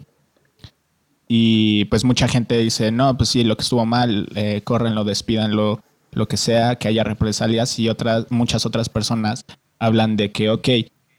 [1.28, 5.82] Y pues mucha gente dice, no, pues sí, lo que estuvo mal, eh, córrenlo, despídanlo,
[6.12, 7.80] lo que sea, que haya represalias.
[7.80, 9.46] Y otras, muchas otras personas
[9.80, 10.70] hablan de que, ok,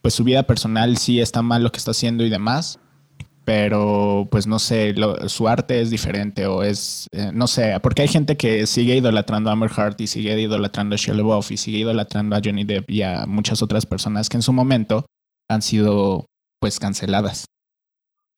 [0.03, 2.79] pues su vida personal sí está mal lo que está haciendo y demás,
[3.45, 4.95] pero pues no sé,
[5.27, 9.51] su arte es diferente o es, eh, no sé, porque hay gente que sigue idolatrando
[9.51, 12.91] a Amber Heard y sigue idolatrando a Shia LaBeouf y sigue idolatrando a Johnny Depp
[12.91, 15.07] y a muchas otras personas que en su momento
[15.49, 16.27] han sido
[16.61, 17.47] pues canceladas.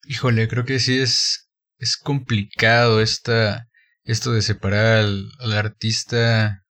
[0.07, 3.67] Híjole, creo que sí es, es complicado esta,
[4.03, 6.63] esto de separar al, artista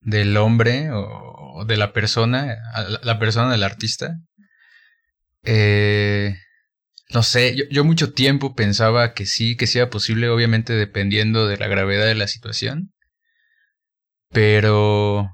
[0.00, 2.56] del hombre o, de la persona,
[3.02, 4.16] la persona del artista.
[5.42, 6.36] Eh,
[7.12, 11.56] no sé, yo, mucho tiempo pensaba que sí, que sí era posible, obviamente dependiendo de
[11.56, 12.92] la gravedad de la situación.
[14.30, 15.30] Pero,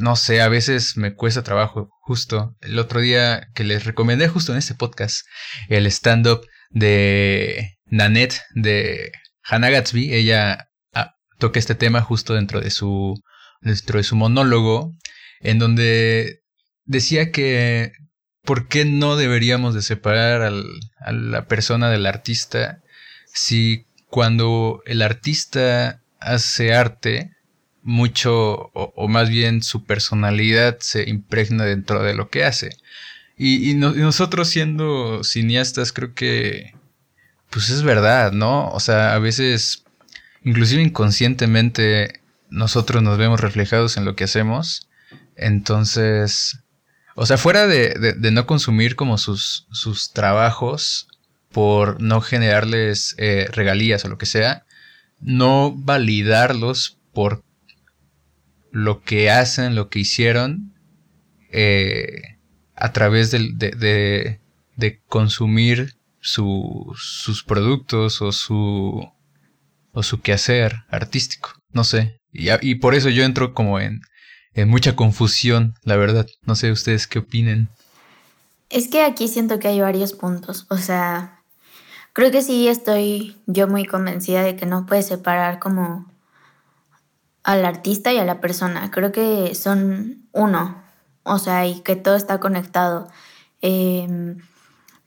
[0.00, 1.90] no sé, a veces me cuesta trabajo.
[2.00, 5.26] Justo el otro día que les recomendé justo en este podcast
[5.68, 11.14] el stand-up de Nanette de Hannah Gatsby, ella ah,
[11.54, 13.14] este tema justo dentro de su
[13.60, 14.94] dentro de su monólogo
[15.40, 16.40] en donde
[16.84, 17.92] decía que
[18.48, 22.80] ¿por qué no deberíamos de separar a la persona del artista
[23.26, 27.36] si cuando el artista hace arte,
[27.82, 32.70] mucho, o, más bien su personalidad se impregna dentro de lo que hace?
[33.36, 36.72] Y, nosotros siendo cineastas creo que,
[37.50, 38.70] pues es verdad, ¿no?
[38.70, 39.84] O sea, a veces,
[40.42, 44.88] inclusive inconscientemente, nosotros nos vemos reflejados en lo que hacemos.
[45.36, 46.60] Entonces,
[47.20, 51.08] o sea, fuera de, no consumir como sus, sus, trabajos
[51.50, 54.64] por no generarles eh, regalías o lo que sea,
[55.20, 57.42] no validarlos por
[58.70, 60.72] lo que hacen, lo que hicieron
[61.50, 62.38] eh,
[62.76, 64.38] a través de,
[64.76, 69.10] de, consumir sus productos o su,
[69.90, 71.50] o su quehacer artístico.
[71.72, 72.20] No sé.
[72.30, 74.02] y por eso yo entro como en,
[74.58, 76.26] en mucha confusión, la verdad.
[76.42, 77.68] No sé ustedes qué opinen.
[78.70, 80.66] Es que aquí siento que hay varios puntos.
[80.68, 81.42] O sea,
[82.12, 86.10] creo que sí estoy yo muy convencida de que no puedes separar como
[87.44, 88.90] al artista y a la persona.
[88.90, 90.82] Creo que son uno.
[91.22, 93.08] O sea, y que todo está conectado.
[93.60, 94.38] Em,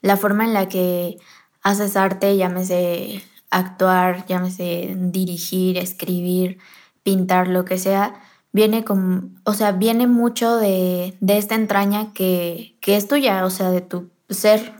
[0.02, 1.18] la forma en la que
[1.62, 6.60] haces arte, llámese actuar, llámese dirigir, escribir,
[7.04, 8.14] pintar, lo que sea,
[8.52, 13.82] viene con, o sea, viene mucho de, esta entraña que, es tuya, o sea, de
[13.82, 14.74] tu ser.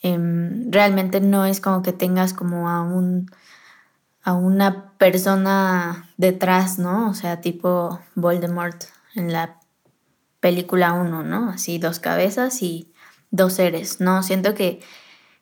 [0.00, 3.30] Em, realmente no es como que tengas como a un
[4.22, 7.10] a una persona detrás, ¿no?
[7.10, 9.58] O sea, tipo Voldemort en la
[10.40, 11.50] película 1, ¿no?
[11.50, 12.92] Así dos cabezas y
[13.30, 14.22] dos seres, ¿no?
[14.22, 14.80] Siento que,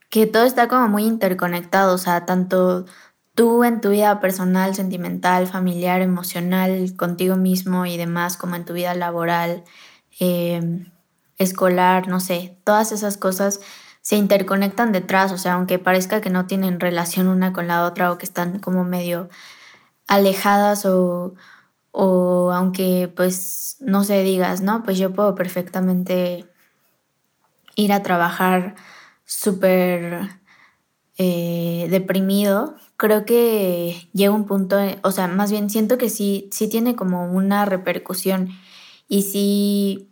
[0.09, 2.87] que todo está como muy interconectado, o sea, tanto
[3.41, 8.75] tú en tu vida personal, sentimental, familiar, emocional, contigo mismo y demás, como en tu
[8.75, 9.65] vida laboral,
[10.19, 10.93] em,
[11.39, 13.61] escolar, no sé, todas esas cosas
[14.03, 18.13] se interconectan detrás, o sea, aunque parezca que no tienen relación una con la otra
[18.13, 19.31] o que están como medio
[20.07, 21.33] alejadas o,
[21.93, 24.83] o aunque pues no se digas, ¿no?
[24.83, 26.47] Pues yo puedo perfectamente
[27.75, 28.75] ir a trabajar
[29.25, 30.29] súper
[31.17, 36.69] eh, deprimido, creo que llega un punto, o sea, más bien siento que sí, sí
[36.69, 38.51] tiene como una repercusión
[39.09, 40.11] y sí,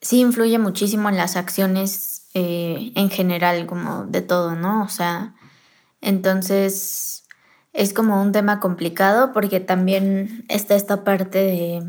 [0.00, 4.84] sí influye muchísimo en las acciones eh, en general, como de todo, ¿no?
[4.84, 5.34] O sea,
[6.00, 7.24] entonces
[7.72, 11.82] es como un tema complicado porque también está esta parte de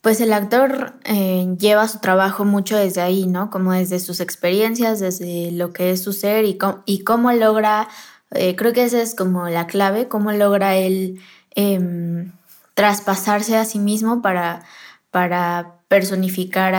[0.00, 3.50] pues el actor eh, lleva su trabajo mucho desde ahí, ¿no?
[3.50, 7.88] Como desde sus experiencias, desde lo que es su ser y, y cómo logra,
[8.34, 11.20] eh, creo que esa es como la clave, cómo logra él
[11.54, 12.32] em,
[12.74, 14.64] traspasarse a sí mismo para,
[15.10, 16.74] para personificar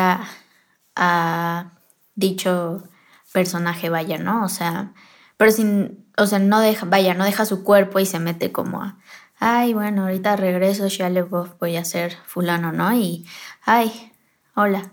[0.95, 1.71] a,
[2.15, 2.83] dicho
[3.31, 4.45] personaje, vaya, ¿no?
[4.45, 4.93] O sea,
[5.37, 8.83] pero sin, o sea, no deja, vaya, no deja su cuerpo y se mete como
[8.83, 8.97] a,
[9.39, 12.93] ay, bueno, ahorita regreso, ya le voy a ser fulano, ¿no?
[12.93, 13.27] Y,
[13.63, 14.11] ay,
[14.55, 14.91] hola.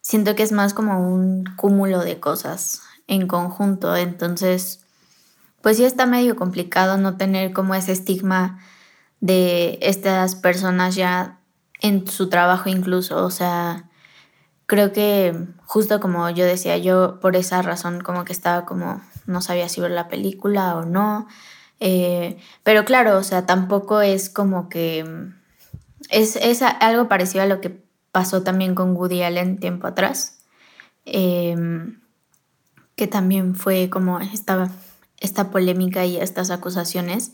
[0.00, 4.81] Siento que es más como un cúmulo de cosas en conjunto, entonces,
[5.62, 8.58] pues sí está medio complicado no tener como ese estigma
[9.20, 11.38] de estas personas ya
[11.80, 13.88] en su trabajo incluso, o sea,
[14.66, 19.40] creo que justo como yo decía, yo por esa razón como que estaba como, no
[19.40, 21.26] sabía si ver la película o no,
[21.80, 25.04] eh, pero claro, o sea, tampoco es como que...
[26.10, 30.44] Es, es, algo parecido a lo que pasó también con Woody Allen tiempo atrás,
[31.04, 32.00] em,
[32.96, 34.70] que también fue como esta,
[35.22, 37.32] esta polémica y estas acusaciones.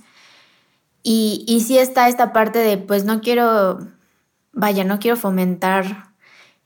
[1.03, 3.79] Y, y sí está esta parte de, pues no quiero,
[4.53, 6.11] vaya, no quiero fomentar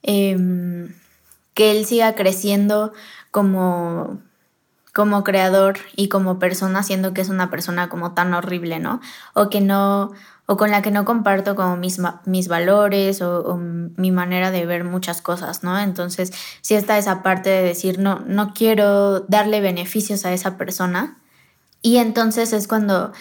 [0.03, 0.95] em,
[1.55, 2.93] que él siga creciendo
[3.31, 4.21] como
[4.93, 9.01] como creador y como persona, siendo que es una persona como tan horrible, ¿no?
[9.33, 10.13] O que no,
[10.47, 14.85] o con la que no comparto como mis, mis valores o, mi manera de ver
[14.85, 15.79] muchas cosas, ¿no?
[15.79, 21.19] Entonces, sí está esa parte de decir, no, no quiero darle beneficios a esa persona.
[21.81, 23.13] Y entonces es cuando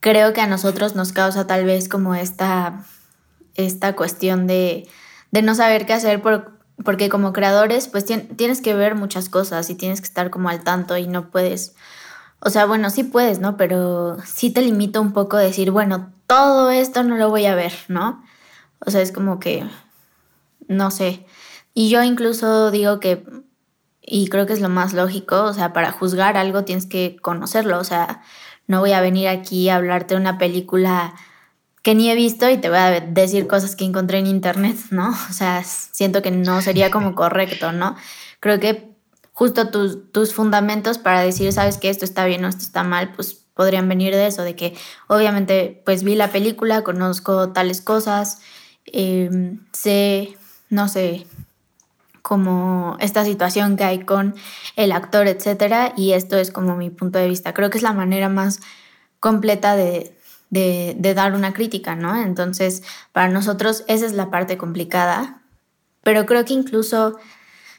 [0.00, 2.84] creo que a nosotros nos causa tal vez como esta,
[3.54, 4.88] esta cuestión de,
[5.30, 9.70] de no saber qué hacer por, porque como creadores pues tienes que ver muchas cosas
[9.70, 11.74] y tienes que estar como al tanto y no puedes,
[12.40, 13.56] o sea, bueno, sí puedes, ¿no?
[13.56, 17.72] Pero sí te limita un poco decir, bueno, todo esto no lo voy a ver,
[17.88, 18.22] ¿no?
[18.86, 19.66] O sea, es como que,
[20.68, 21.26] no sé.
[21.74, 23.24] Y yo incluso digo que,
[24.00, 27.80] y creo que es lo más lógico, o sea, para juzgar algo tienes que conocerlo,
[27.80, 28.22] o sea,
[28.68, 31.14] no voy a venir aquí a hablarte de una película
[31.82, 35.10] que ni he visto y te voy a decir cosas que encontré en internet, ¿no?
[35.10, 37.96] O sea, siento que no sería como correcto, ¿no?
[38.38, 38.94] Creo que
[39.32, 43.14] justo tus, tus fundamentos para decir, sabes que esto está bien o esto está mal,
[43.16, 44.74] pues podrían venir de eso, de que
[45.06, 48.38] obviamente pues vi la película, conozco tales cosas,
[48.86, 50.38] em, sé,
[50.70, 51.26] no sé,
[52.22, 54.34] como esta situación que hay con
[54.76, 57.52] el actor, etcétera, y esto es como mi punto de vista.
[57.52, 58.60] Creo que es la manera más
[59.18, 60.16] completa de,
[60.48, 62.16] de, dar una crítica, ¿no?
[62.16, 65.42] Entonces, para nosotros esa es la parte complicada,
[66.02, 67.18] pero creo que incluso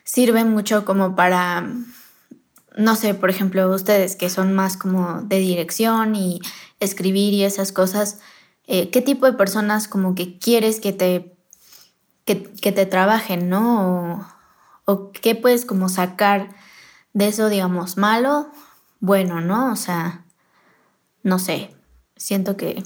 [0.04, 1.67] sirve mucho como para,
[2.75, 6.39] no sé, por ejemplo, ustedes que son más como de dirección y
[6.79, 8.19] escribir y esas cosas,
[8.67, 11.36] eh, ¿qué tipo de personas como que quieres que te,
[12.25, 14.21] que, te trabajen, ¿no?
[14.86, 16.49] O, o qué puedes como sacar
[17.13, 18.49] de eso, digamos, malo,
[18.99, 19.71] bueno, ¿no?
[19.71, 20.23] O sea,
[21.23, 21.75] no sé,
[22.15, 22.84] siento que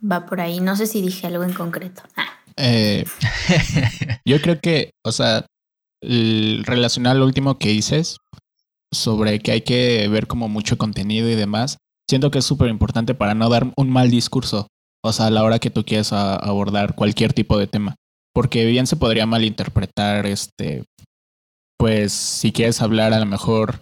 [0.00, 0.60] va por ahí.
[0.60, 2.02] No sé si dije algo en concreto.
[2.16, 2.28] Ah.
[2.56, 3.04] Eh,
[4.24, 5.46] yo creo que, o sea,
[6.00, 8.18] relacionar lo último que dices
[8.92, 13.14] sobre que hay que ver como mucho contenido y demás, siento que es súper importante
[13.14, 14.66] para no dar un mal discurso,
[15.04, 17.94] o sea, a la hora que tú quieres abordar cualquier tipo de tema,
[18.34, 20.84] porque bien se podría malinterpretar, este,
[21.78, 23.80] pues si quieres hablar a lo mejor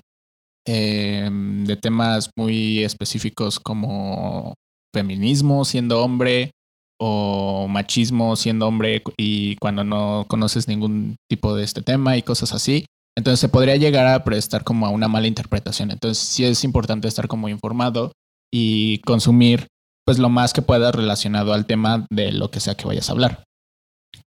[0.67, 4.55] eh, de temas muy específicos como
[4.93, 6.51] feminismo siendo hombre
[6.99, 12.53] o machismo siendo hombre y cuando no conoces ningún tipo de este tema y cosas
[12.53, 12.87] así.
[13.17, 15.91] Entonces se podría llegar a prestar como a una mala interpretación.
[15.91, 18.13] Entonces sí es importante estar como informado
[18.53, 19.69] y consumir
[20.05, 23.13] pues lo más que puedas relacionado al tema de lo que sea que vayas a
[23.13, 23.45] hablar.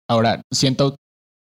[0.08, 0.96] Ahora, siento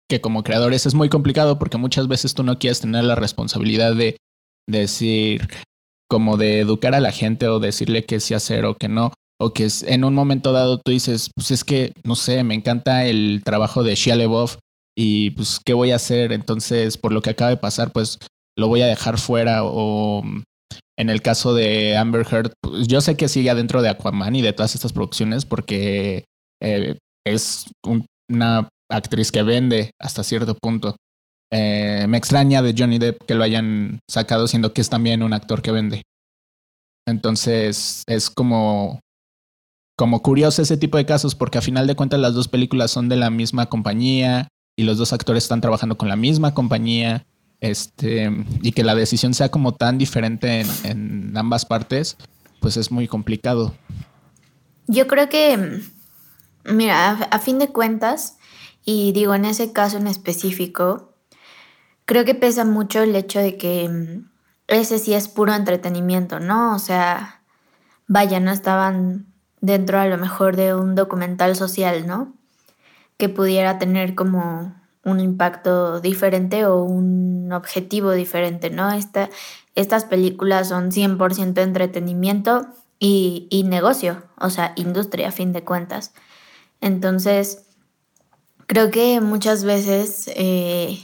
[0.10, 3.96] que como creadores es muy complicado porque muchas veces tú no quieres tener la responsabilidad
[3.96, 4.18] de
[4.68, 5.48] decir,
[6.10, 9.12] como de educar a la gente o decirle qué sí hacer o qué no.
[9.40, 13.06] O que en un momento dado tú dices, pues es que, no sé, me encanta
[13.06, 14.58] el trabajo de Shia LaBeouf
[14.96, 16.32] y pues, ¿qué voy a hacer?
[16.32, 18.20] Entonces, por lo que acaba de pasar, pues
[18.58, 20.24] lo voy a dejar fuera o
[20.98, 24.42] en el caso de Amber Heard, pues, yo sé que sigue adentro de Aquaman y
[24.42, 26.24] de todas estas producciones porque
[26.62, 27.66] eh, es
[28.30, 30.96] una actriz que vende hasta cierto punto.
[31.52, 35.34] Eh, me extraña de Johnny Depp que lo hayan sacado, siendo que es también un
[35.34, 36.02] actor que vende.
[37.08, 39.02] Entonces es como,
[39.98, 43.10] como curioso ese tipo de casos, porque a final de cuentas las dos películas son
[43.10, 47.26] de la misma compañía y los dos actores están trabajando con la misma compañía.
[47.62, 48.30] Este,
[48.62, 52.18] y que la decisión sea como tan diferente en, en ambas partes,
[52.60, 53.74] pues es muy complicado.
[54.88, 55.82] Yo creo que,
[56.66, 58.38] mira, a fin de cuentas,
[58.84, 61.16] y digo, en ese caso en específico,
[62.06, 64.30] creo que pesa mucho el hecho de que mm,
[64.68, 66.76] ese sí es puro entretenimiento, ¿no?
[66.76, 67.42] O sea,
[68.08, 69.26] vaya, no estaban
[69.62, 72.34] dentro a lo mejor de un documental social, ¿no?
[73.18, 78.92] Que pudiera tener como un impacto diferente o un objetivo diferente, ¿no?
[78.92, 79.30] Esta,
[79.76, 82.68] estas películas son 100% entretenimiento
[83.00, 86.14] y, y negocio, o sea, industria a fin de cuentas.
[86.82, 87.66] Entonces,
[88.68, 90.98] Creo que muchas veces, eh,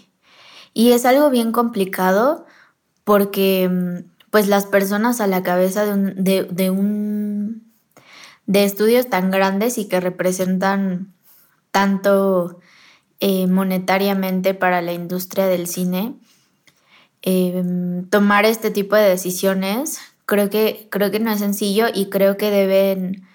[0.74, 2.46] y es algo bien complicado
[3.04, 7.72] porque pues las personas a la cabeza de un, de, un
[8.48, 11.14] de estudios tan grandes y que representan
[11.72, 12.60] tanto
[13.20, 16.16] eh, monetariamente para la industria del cine,
[17.22, 20.00] em, tomar este tipo de decisiones
[20.32, 23.28] creo que, creo que no es sencillo y creo que deben,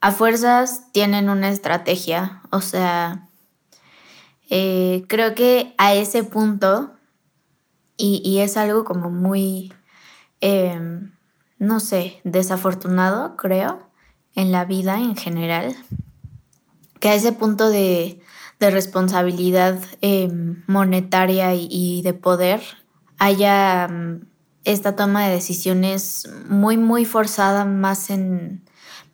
[0.00, 3.28] a fuerzas tienen una estrategia, o sea,
[4.48, 6.92] eh, creo que a ese punto,
[7.96, 9.72] y, es algo como muy,
[10.40, 11.14] em,
[11.58, 13.90] no sé, desafortunado, creo,
[14.36, 15.74] en la vida en general,
[17.00, 18.20] que a ese punto de,
[18.58, 22.62] responsabilidad em, monetaria y, de poder
[23.18, 24.26] haya mm,
[24.64, 28.64] esta toma de decisiones muy, muy forzada más en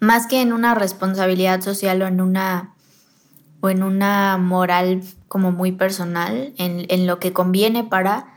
[0.03, 2.74] más que en una responsabilidad social o en una
[3.61, 8.35] o en una moral como muy personal en, lo que conviene para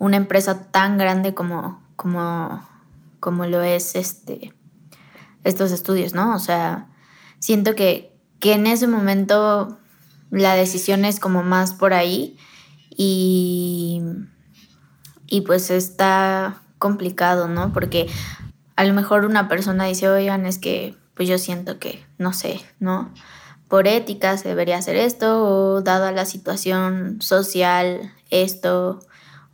[0.00, 2.60] una empresa tan grande como, como,
[3.20, 4.52] como lo es este,
[5.44, 6.34] estos estudios, ¿no?
[6.34, 6.88] O sea,
[7.38, 9.78] siento que, que en ese momento
[10.30, 12.36] la decisión es como más por ahí
[12.90, 14.02] y,
[15.26, 17.72] y pues está complicado, ¿no?
[17.72, 18.08] Porque
[18.76, 22.60] a lo mejor una persona dice, oigan, es que pues yo siento que, no sé,
[22.80, 23.12] ¿no?
[23.68, 29.00] por ética se debería hacer esto o dada la situación social esto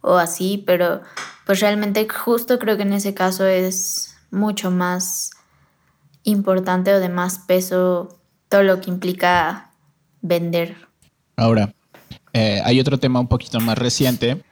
[0.02, 1.00] o así, pero
[1.46, 5.30] pues realmente justo creo que en ese caso es mucho más
[6.22, 8.19] importante o de más peso
[8.50, 9.70] todo lo que implica
[10.20, 10.76] vender.
[11.36, 11.72] Ahora,
[12.34, 14.42] eh, hay otro tema un poquito más reciente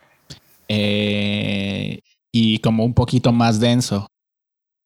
[0.68, 2.01] eh,
[2.32, 4.07] y como un poquito más denso,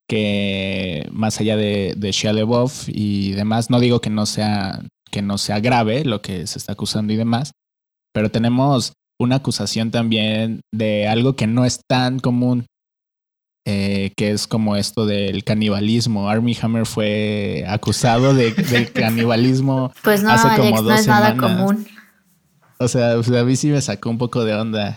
[0.09, 2.33] que más allá de, de Shia
[2.89, 6.73] y demás, no digo que no sea que no sea grave lo que se está
[6.73, 7.53] acusando y demás,
[8.15, 12.67] pero tenemos una acusación también de algo que no es tan común,
[13.65, 16.29] eh, que es como esto del canibalismo.
[16.29, 18.55] Army Hammer fue acusado de,
[18.95, 21.87] canibalismo pues no, hace como dos no es nada común.
[22.79, 24.97] O sea, a mí sí me sacó un poco de onda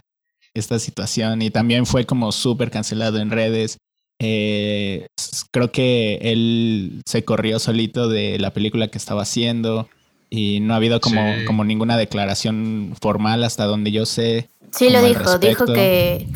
[0.55, 3.77] esta situación y también fue como súper cancelado en redes.
[4.19, 5.07] Eh,
[5.51, 9.89] creo que él se corrió solito de la película que estaba haciendo
[10.29, 14.49] y no ha habido como, como ninguna declaración formal hasta donde yo sé.
[14.71, 16.27] Sí, lo dijo, dijo que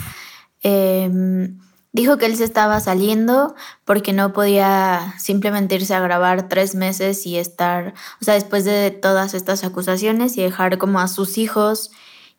[0.61, 1.57] em,
[1.99, 7.25] dijo que él se estaba saliendo porque no podía simplemente irse a grabar tres meses
[7.25, 11.91] y estar, o sea, después de todas estas acusaciones y dejar como a sus hijos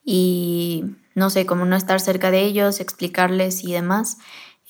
[0.02, 0.84] y
[1.14, 4.16] no sé, como no estar cerca de ellos, explicarles y demás.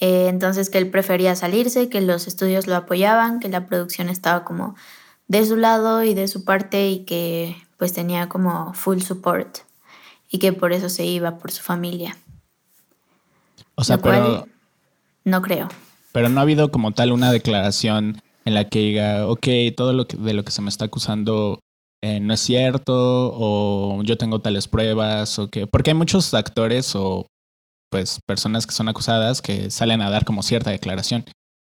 [0.01, 4.45] Eh, entonces que él prefería salirse, que los estudios lo apoyaban, que la producción estaba
[4.45, 4.75] como
[5.29, 9.59] de su lado y de su parte y que pues tenía como full support
[10.29, 12.17] y que por eso se iba por su familia.
[13.77, 14.49] O sea, pero...
[15.25, 15.69] no creo.
[16.13, 19.47] Pero no ha habido como tal una declaración en la que diga, ok,
[19.77, 21.61] todo lo que, de lo que se me está acusando
[22.03, 25.67] eh, no es cierto o yo tengo tales pruebas o que...
[25.67, 27.27] Porque hay muchos actores o
[27.91, 31.25] pues personas que son acusadas que salen a dar como cierta declaración.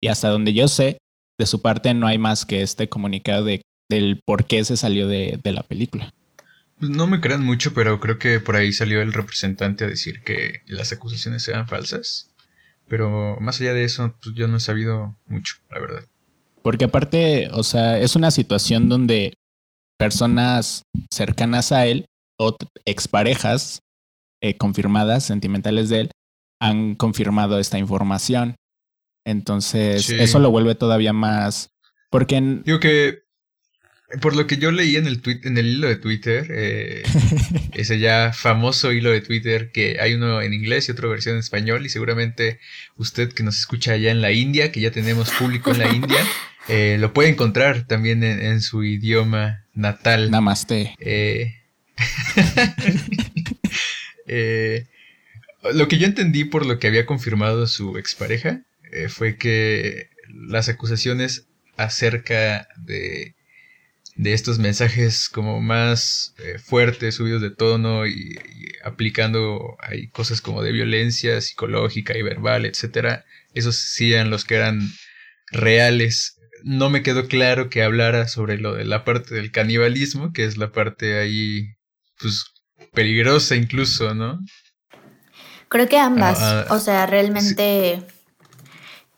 [0.03, 0.99] Y hasta donde yo sé,
[1.39, 5.09] de su parte no hay más que este comunicado de, del por qué se salió
[5.09, 6.13] de, de la película.
[6.79, 10.23] Pues no me crean mucho, pero creo que por ahí salió el representante a decir
[10.23, 12.31] que las acusaciones eran falsas.
[12.89, 16.05] Pero más allá de eso, pues yo no he sabido mucho, la verdad.
[16.63, 19.35] Porque aparte, o sea, es una situación donde
[19.99, 22.07] personas cercanas a él
[22.39, 23.81] o exparejas
[24.43, 26.11] eh, confirmadas, sentimentales de él,
[26.61, 28.57] han confirmado esta información.
[29.25, 31.71] Entonces, eso lo vuelve todavía más.
[32.11, 32.41] Porque.
[32.65, 33.26] Digo que.
[34.21, 37.03] Por lo que yo leí en el tweet, en el hilo de Twitter, eh,
[37.75, 41.41] ese ya famoso hilo de Twitter, que hay uno en inglés y otra versión en
[41.41, 42.61] español, y seguramente
[42.97, 46.25] usted que nos escucha allá en la India, que ya tenemos público en la India,
[46.69, 50.31] eh, lo puede encontrar también en, su idioma natal.
[50.31, 50.95] Namaste.
[54.29, 54.89] Eh,
[55.73, 58.63] lo que yo entendí por lo que había confirmado su expareja
[59.09, 61.47] fue que las acusaciones
[61.77, 63.36] acerca de,
[64.17, 68.39] de estos mensajes como más eh, fuertes, subidos de tono y,
[68.83, 74.57] aplicando hay cosas como de violencia psicológica y verbal, etcétera, esos sí eran los que
[74.57, 74.81] eran
[75.51, 76.39] reales.
[76.63, 80.57] No me quedó claro que hablara sobre lo de la parte del canibalismo, que es
[80.57, 81.75] la parte ahí,
[82.19, 82.45] pues,
[82.93, 84.41] peligrosa incluso, ¿no?
[85.69, 86.39] Creo que ambas.
[86.41, 88.03] Ah, o sea, realmente.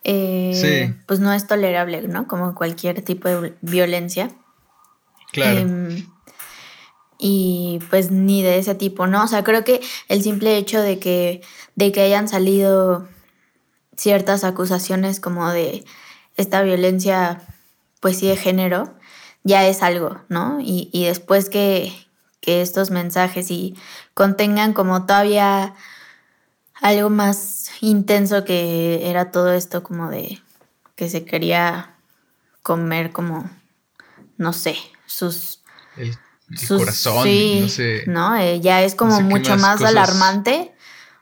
[0.03, 2.27] Eh, pues no es tolerable, ¿no?
[2.27, 4.29] Como cualquier tipo de violencia.
[5.31, 5.59] Claro.
[5.59, 6.07] Em,
[7.17, 9.23] y pues ni de ese tipo, ¿no?
[9.23, 11.41] O sea, creo que el simple hecho de que,
[11.75, 13.07] de que hayan salido
[13.97, 15.83] ciertas acusaciones como de
[16.37, 17.41] esta violencia,
[17.99, 18.95] pues sí, de género,
[19.43, 20.59] ya es algo, ¿no?
[20.61, 21.91] Y, y después que,
[22.39, 23.75] que estos mensajes y
[24.13, 25.75] contengan como todavía
[26.81, 30.39] algo más intenso que era todo esto como de
[30.95, 31.95] que se quería
[32.63, 33.49] comer como,
[34.37, 34.77] no sé,
[35.09, 35.61] sus...
[35.97, 36.17] El,
[36.67, 37.27] corazón,
[37.61, 38.03] no sé.
[38.07, 38.35] ¿no?
[38.35, 40.73] Eh, ya es como mucho más, alarmante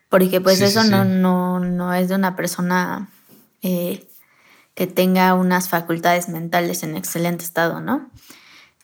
[0.07, 3.09] porque pues eso no, no, no es de una persona
[3.61, 4.07] eh,
[4.73, 8.09] que tenga unas facultades mentales en excelente estado, ¿no?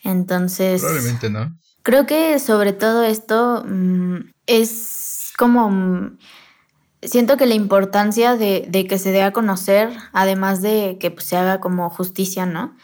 [0.03, 0.81] Entonces...
[0.81, 1.57] Probablemente no.
[1.81, 5.69] Creo que sobre todo esto mm, es como
[7.07, 11.37] siento que la importancia de, que se dé a conocer, además de que pues, se
[11.37, 12.75] haga como justicia, ¿no?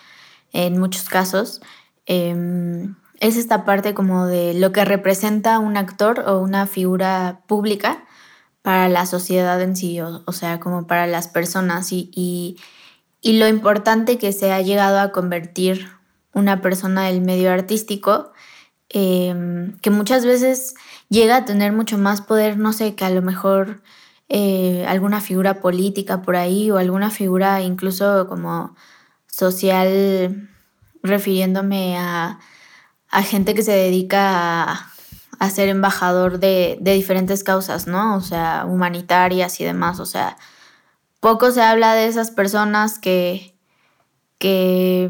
[0.52, 1.62] En muchos casos,
[2.10, 8.04] em, es esta parte como de lo que representa un actor o una figura pública
[8.64, 11.92] para la sociedad en sí, o, sea, como para las personas.
[11.92, 12.10] Y,
[13.22, 15.88] y, lo importante que se ha llegado a convertir
[16.34, 18.32] una persona del medio artístico,
[18.90, 20.76] em, que muchas veces
[21.10, 23.82] llega a tener mucho más poder, no sé, que a lo mejor
[24.30, 28.76] eh, alguna figura política por ahí o alguna figura incluso como
[29.28, 30.50] social,
[31.04, 32.40] refiriéndome a,
[33.24, 34.92] gente que se dedica
[35.40, 38.16] a, ser embajador de, diferentes causas, ¿no?
[38.16, 40.00] O sea, humanitarias y demás.
[40.00, 40.38] O sea,
[41.20, 43.56] poco se habla de esas personas que,
[44.38, 45.10] que,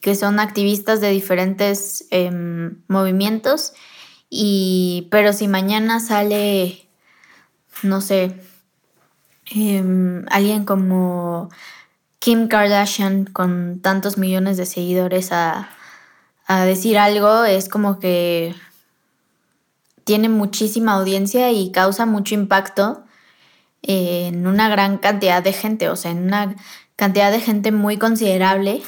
[0.00, 3.72] que son activistas de diferentes em, movimientos.
[4.30, 6.88] Y, pero si mañana sale
[7.82, 8.34] no sé,
[9.50, 11.50] em, alguien como
[12.18, 15.70] Kim Kardashian con tantos millones de seguidores a,
[16.64, 18.54] decir algo, es como que
[20.04, 23.04] tiene muchísima audiencia y causa mucho impacto
[23.82, 26.56] en una gran cantidad de gente, o sea, en una
[26.96, 28.82] cantidad de gente muy considerable.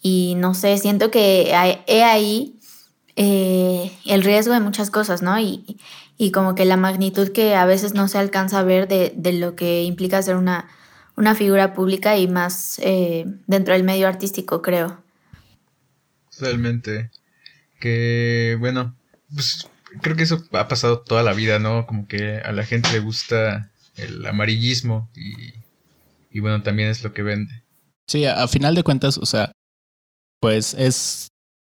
[0.00, 1.52] Y no sé, siento que
[1.86, 2.56] he ahí
[3.16, 5.38] eh, el riesgo de muchas cosas, ¿no?
[5.40, 5.78] Y,
[6.22, 9.56] y como que la magnitud que a veces no se alcanza a ver de, lo
[9.56, 10.68] que implica ser una,
[11.16, 15.02] una figura pública y más eh, dentro del medio artístico, creo.
[16.38, 17.10] Realmente.
[17.80, 18.94] Que, bueno,
[19.34, 19.68] pues
[20.00, 21.86] creo que eso ha pasado toda la vida, ¿no?
[21.86, 25.54] Como que a la gente le gusta el amarillismo y,
[26.30, 27.62] y bueno, también es lo que vende.
[28.08, 29.52] Sí, a, final de cuentas, o sea,
[30.40, 31.28] pues es...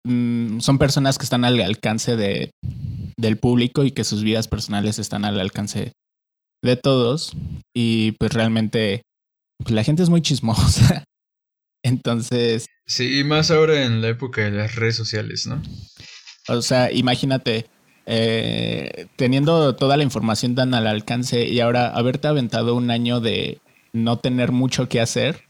[0.08, 2.52] Mm, son personas que están al alcance de,
[3.18, 5.92] del público y que sus vidas personales están al alcance
[6.64, 7.34] de todos.
[7.76, 9.04] Y pues realmente
[9.64, 11.04] pues, la gente es muy chismosa.
[11.84, 12.66] Entonces...
[12.86, 15.62] Sí, más ahora en la época de las redes sociales, ¿no?
[16.48, 17.68] O sea, imagínate,
[18.06, 23.60] eh, teniendo toda la información tan al alcance y ahora haberte aventado un año de
[23.94, 25.44] no tener mucho que hacer,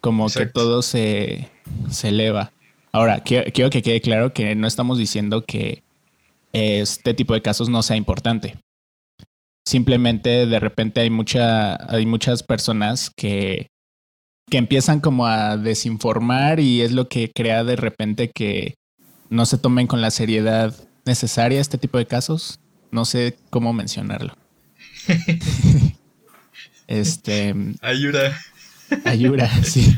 [0.00, 1.48] como que todo se,
[1.90, 2.52] se eleva.
[2.92, 5.82] Ahora, quiero, que quede claro que no estamos diciendo que
[6.52, 8.58] este tipo de casos no sea importante.
[9.72, 13.68] Simplemente de repente hay, mucha, hay muchas personas que,
[14.50, 18.74] que empiezan como a desinformar y es lo que crea de repente que
[19.30, 20.74] no se tomen con la seriedad
[21.06, 22.60] necesaria este tipo de casos.
[22.90, 24.36] No sé cómo mencionarlo.
[26.86, 27.54] este.
[27.80, 28.38] Ayura.
[29.06, 29.96] Ayura, sí.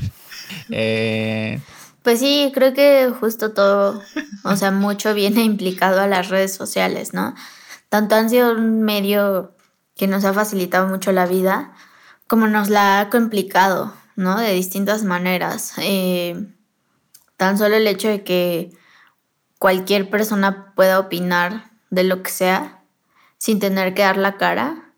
[0.71, 1.59] Eh,
[2.05, 4.01] pues sí, creo que justo todo,
[4.45, 7.35] o sea, mucho viene implicado a las redes sociales, ¿no?
[7.89, 9.55] Tanto han sido un medio
[9.97, 11.73] que nos ha facilitado mucho la vida,
[12.27, 14.39] como nos la ha complicado, ¿no?
[14.39, 15.75] De distintas maneras.
[15.79, 16.49] Eh,
[17.37, 18.73] tan solo el hecho de que
[19.59, 22.83] cualquier persona pueda opinar de lo que sea
[23.39, 24.93] sin tener que dar la cara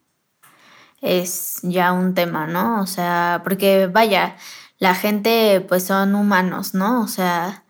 [1.01, 2.80] es ya un tema, ¿no?
[2.80, 4.36] O sea, porque vaya,
[4.78, 7.03] la gente pues son humanos, ¿no?
[7.03, 7.64] O sea,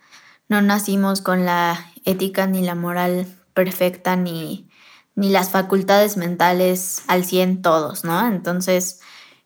[0.49, 4.66] no nacimos con la ética ni la moral perfecta ni,
[5.17, 8.29] ni las facultades mentales al 100 todos, ¿no?
[8.29, 9.01] Entonces,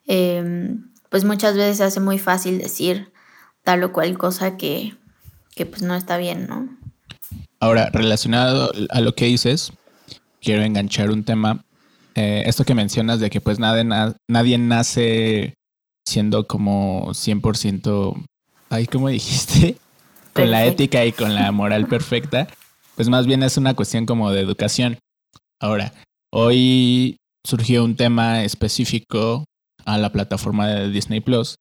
[0.06, 3.12] em, pues muchas veces se hace muy fácil decir
[3.62, 4.96] tal o cual cosa que,
[5.54, 6.68] que pues no está bien, ¿no?
[7.60, 9.72] Ahora, relacionado a lo que dices,
[10.42, 11.64] quiero enganchar un tema.
[12.14, 13.84] Eh, esto que mencionas de que pues nadie,
[14.28, 15.54] nadie nace
[16.04, 18.24] siendo como 100%,
[18.70, 19.76] ay, ¿cómo dijiste?
[20.32, 22.48] Con la ética y con la moral perfecta,
[22.96, 24.98] pues más bien es una cuestión como de educación.
[25.60, 25.92] Ahora,
[26.32, 29.44] hoy surgió un tema específico
[29.84, 31.56] a la plataforma de Disney Plus,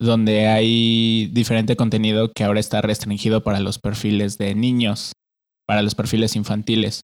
[0.00, 5.12] donde hay diferente contenido que ahora está restringido para los perfiles de niños,
[5.66, 7.00] para los perfiles infantiles.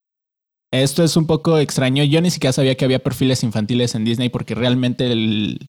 [0.73, 2.05] Esto es un poco extraño.
[2.05, 5.67] Yo ni siquiera sabía que había perfiles infantiles en Disney porque realmente el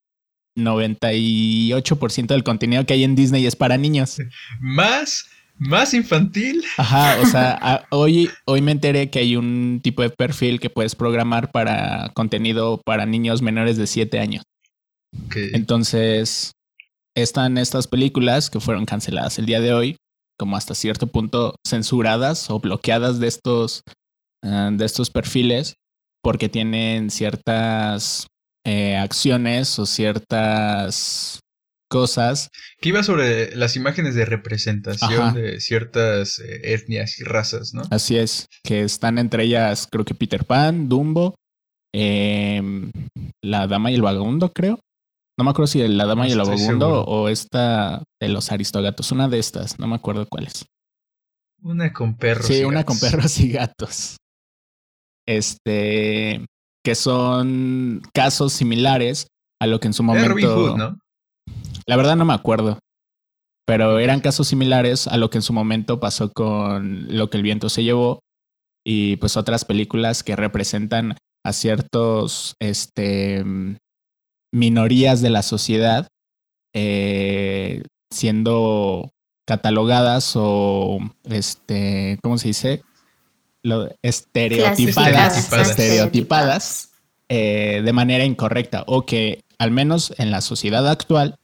[0.59, 4.18] 98% del contenido que hay en Disney es para niños.
[4.59, 5.26] Más,
[5.62, 6.64] más infantil.
[6.78, 10.95] Ajá, o sea, hoy, hoy me enteré que hay un tipo de perfil que puedes
[10.95, 14.43] programar para contenido para niños menores de 7 años.
[15.53, 16.53] Entonces,
[17.16, 19.97] están estas películas que fueron canceladas el día de hoy,
[20.38, 23.84] como hasta cierto punto censuradas o bloqueadas de estos,
[24.43, 25.76] ah, de estos perfiles,
[26.24, 28.26] porque tienen ciertas
[28.66, 31.41] eh, acciones o ciertas
[31.92, 32.50] cosas.
[32.80, 37.84] Que iba sobre las imágenes de representación de ciertas eh, etnias y razas, ¿no?
[37.92, 41.36] Así es, que están entre ellas, creo que Peter Pan, Dumbo,
[41.94, 42.92] em,
[43.44, 44.80] La Dama y el Vagabundo, creo.
[45.38, 49.28] No me acuerdo si La Dama y el Vagabundo o esta de los Aristogatos, una
[49.28, 50.66] de estas, no me acuerdo cuál es.
[51.62, 52.48] Una con perros.
[52.48, 54.18] Sí, una con perros y gatos.
[55.28, 56.46] Este
[56.84, 59.28] que son casos similares
[59.62, 60.78] a lo que en su momento.
[60.78, 60.98] ¿no?
[61.92, 62.80] La verdad no me acuerdo.
[63.68, 67.44] Pero eran casos similares a lo que en su momento pasó con Lo que el
[67.44, 68.22] viento se llevó
[68.86, 73.44] y pues otras películas que representan a ciertos este,
[74.54, 76.08] minorías de la sociedad
[76.74, 79.12] eh, siendo
[79.46, 82.84] catalogadas o este, ¿cómo se dice?
[83.64, 86.94] lo, estereotipadas, estereotipadas
[87.28, 91.36] eh, de manera incorrecta o que al menos en la sociedad actual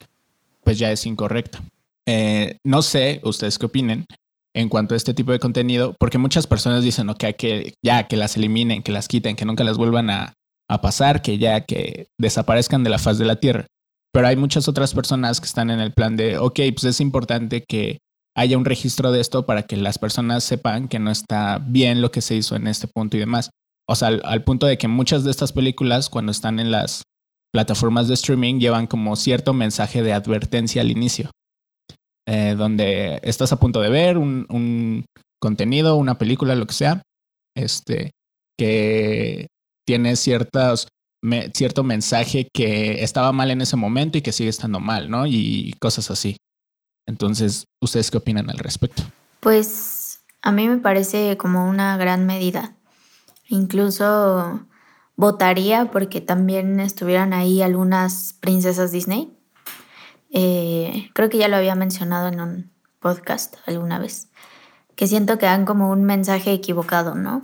[0.67, 1.63] pues ya es incorrecta.
[2.05, 4.05] Eh, no sé ustedes qué opinen
[4.53, 8.17] en cuanto a este tipo de contenido, porque muchas personas dicen, ok, que ya, que
[8.17, 10.33] las eliminen, que las quiten, que nunca las vuelvan a,
[10.69, 13.65] a pasar, que ya, que desaparezcan de la faz de la Tierra.
[14.11, 17.63] Pero hay muchas otras personas que están en el plan de, ok, pues es importante
[17.65, 17.99] que
[18.35, 22.11] haya un registro de esto para que las personas sepan que no está bien lo
[22.11, 23.51] que se hizo en este punto y demás.
[23.87, 27.03] O sea, al, punto de que muchas de estas películas, cuando están en las
[27.51, 31.31] plataformas de streaming, llevan como cierto mensaje de advertencia al inicio,
[32.27, 35.05] eh, donde estás a punto de ver un,
[35.39, 37.01] contenido, una película, lo que sea,
[37.55, 38.11] este,
[38.57, 39.47] que
[39.85, 40.87] tiene ciertos,
[41.53, 45.25] cierto mensaje que estaba mal en ese momento y que sigue estando mal, ¿no?
[45.27, 46.37] Y cosas así.
[47.07, 49.03] Entonces, ¿ustedes qué opinan al respecto?
[49.39, 52.75] Pues a mí me parece como una gran medida.
[53.47, 54.67] Incluso
[55.17, 59.37] votaría porque también estuvieran ahí algunas princesas Disney.
[60.31, 64.27] Eh, creo que ya lo había mencionado en un podcast alguna vez,
[64.95, 67.41] que siento que dan como un mensaje equivocado, ¿no?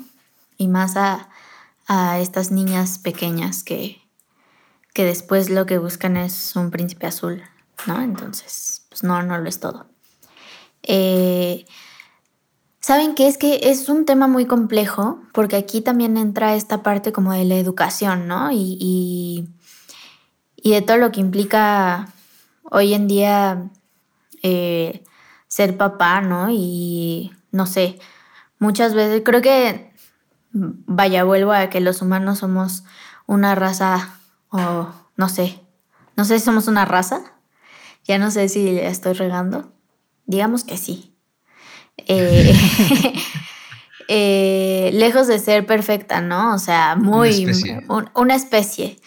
[0.57, 1.29] Y más a,
[1.87, 4.01] a estas niñas pequeñas que,
[4.93, 7.43] que después lo que buscan es un príncipe azul,
[7.87, 8.01] ¿no?
[8.01, 9.87] Entonces, pues no, no lo es todo.
[10.83, 11.65] Eh,
[12.83, 17.13] Saben que es que es un tema muy complejo porque aquí también entra esta parte
[17.13, 18.51] como de la educación, ¿no?
[18.51, 19.47] Y,
[20.61, 22.09] y, de todo lo que implica
[22.63, 23.71] hoy en día
[24.41, 25.05] eh,
[25.47, 26.49] ser papá, ¿no?
[26.51, 27.99] Y no sé,
[28.59, 29.93] muchas veces creo que,
[30.51, 32.83] vaya, vuelvo a que los humanos somos
[33.27, 34.19] una raza
[34.49, 35.61] o no sé,
[36.17, 37.33] no sé si somos una raza
[38.05, 39.71] ya no sé si estoy regando.
[40.25, 41.12] Digamos que sí.
[42.07, 42.53] Eh,
[44.07, 46.53] eh, lejos de ser perfecta, ¿no?
[46.53, 47.47] O sea, muy...
[48.13, 48.99] Una especie.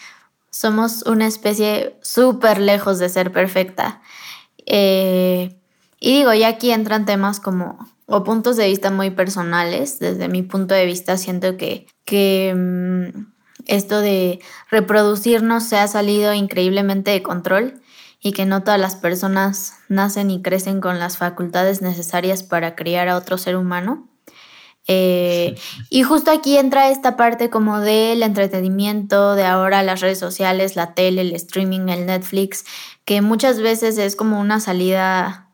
[0.49, 4.01] Somos una especie súper lejos de ser perfecta.
[4.65, 5.55] Eh,
[5.99, 9.99] y digo, ya aquí entran temas como, o puntos de vista muy personales.
[9.99, 13.27] Desde mi punto de vista, siento que, que mm,
[13.67, 17.81] esto de reproducirnos se ha salido increíblemente de control
[18.19, 23.09] y que no todas las personas nacen y crecen con las facultades necesarias para criar
[23.09, 24.09] a otro ser humano.
[24.87, 25.55] Eh,
[25.89, 30.93] y justo aquí entra esta parte como del entretenimiento, de ahora las redes sociales, la
[30.93, 32.65] tele, el streaming, el Netflix,
[33.05, 35.49] que muchas veces es como una salida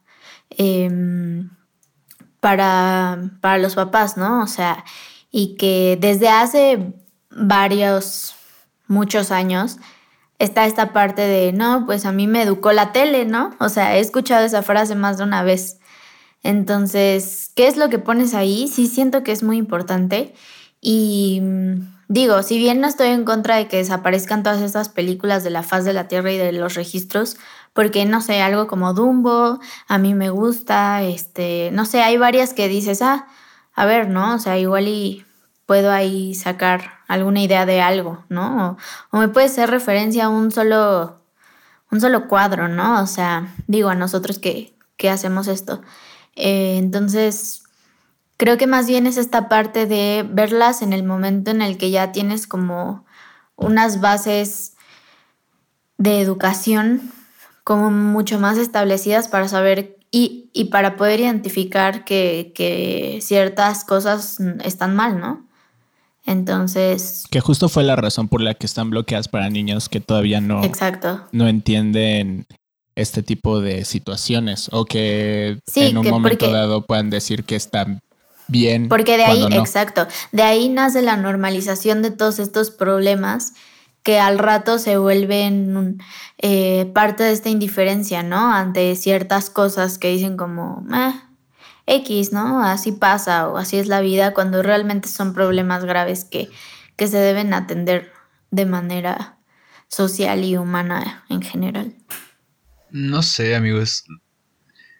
[0.50, 1.50] em,
[2.40, 4.44] para, para los papás, ¿no?
[4.44, 4.86] O sea,
[5.32, 6.94] y que desde hace
[7.30, 8.36] varios,
[8.88, 9.78] muchos años,
[10.44, 13.56] está esta parte de, no, pues a mí me educó la tele, ¿no?
[13.60, 15.80] O sea, he escuchado esa frase más de una vez.
[16.44, 18.68] Entonces, ¿qué es lo que pones ahí?
[18.68, 20.34] Sí siento que es muy importante.
[20.82, 25.44] Y mm, digo, si bien no estoy en contra de que desaparezcan todas estas películas
[25.44, 27.38] de la faz de la Tierra y de los registros,
[27.72, 32.54] porque no sé, algo como Dumbo, a mí me gusta, este, no sé, hay varias
[32.54, 33.28] que dices, ah,
[33.74, 34.36] a ver, ¿no?
[34.36, 35.26] O sea, igual y
[35.66, 38.78] puedo ahí sacar alguna idea de algo, ¿no?
[39.12, 41.22] O, me puede ser referencia a un solo,
[41.92, 43.02] un solo cuadro, ¿no?
[43.02, 45.82] O sea, digo a nosotros que, que hacemos esto.
[46.36, 47.64] Eh, entonces,
[48.38, 51.92] creo que más bien es esta parte de verlas en el momento en el que
[51.92, 53.06] ya tienes como
[53.56, 54.74] unas bases
[55.98, 57.12] de educación
[57.64, 64.38] como mucho más establecidas para saber y, y para poder identificar que, que, ciertas cosas
[64.64, 65.48] están mal, ¿no?
[66.26, 67.26] Entonces...
[67.30, 70.64] Que justo fue la razón por la que están bloqueadas para niños que todavía no...
[70.64, 71.22] Exacto.
[71.32, 72.46] No entienden
[72.96, 78.02] este tipo de situaciones o que en un momento dado puedan decir que están
[78.48, 78.88] bien.
[78.90, 83.54] Porque de ahí, exacto, de ahí nace la normalización de todos estos problemas
[84.04, 85.98] que al rato se vuelven
[86.38, 88.54] eh, parte de esta indiferencia, ¿no?
[88.54, 91.14] Ante ciertas cosas que dicen como, eh,
[91.86, 92.64] X, ¿no?
[92.64, 96.50] Así pasa o así es la vida cuando realmente son problemas graves que,
[96.96, 98.12] que se deben atender
[98.52, 99.38] de manera
[99.88, 101.96] social y humana en general.
[102.90, 104.06] No sé, amigos.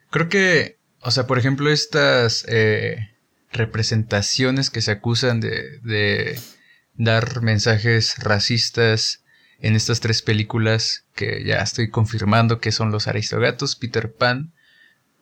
[0.10, 2.98] Creo que, o sea, por ejemplo, estas eh,
[3.52, 6.40] representaciones que se acusan de, de
[6.96, 9.24] dar mensajes racistas
[9.60, 14.54] en estas tres películas que ya estoy confirmando que son los Aristogatos, Peter Pan,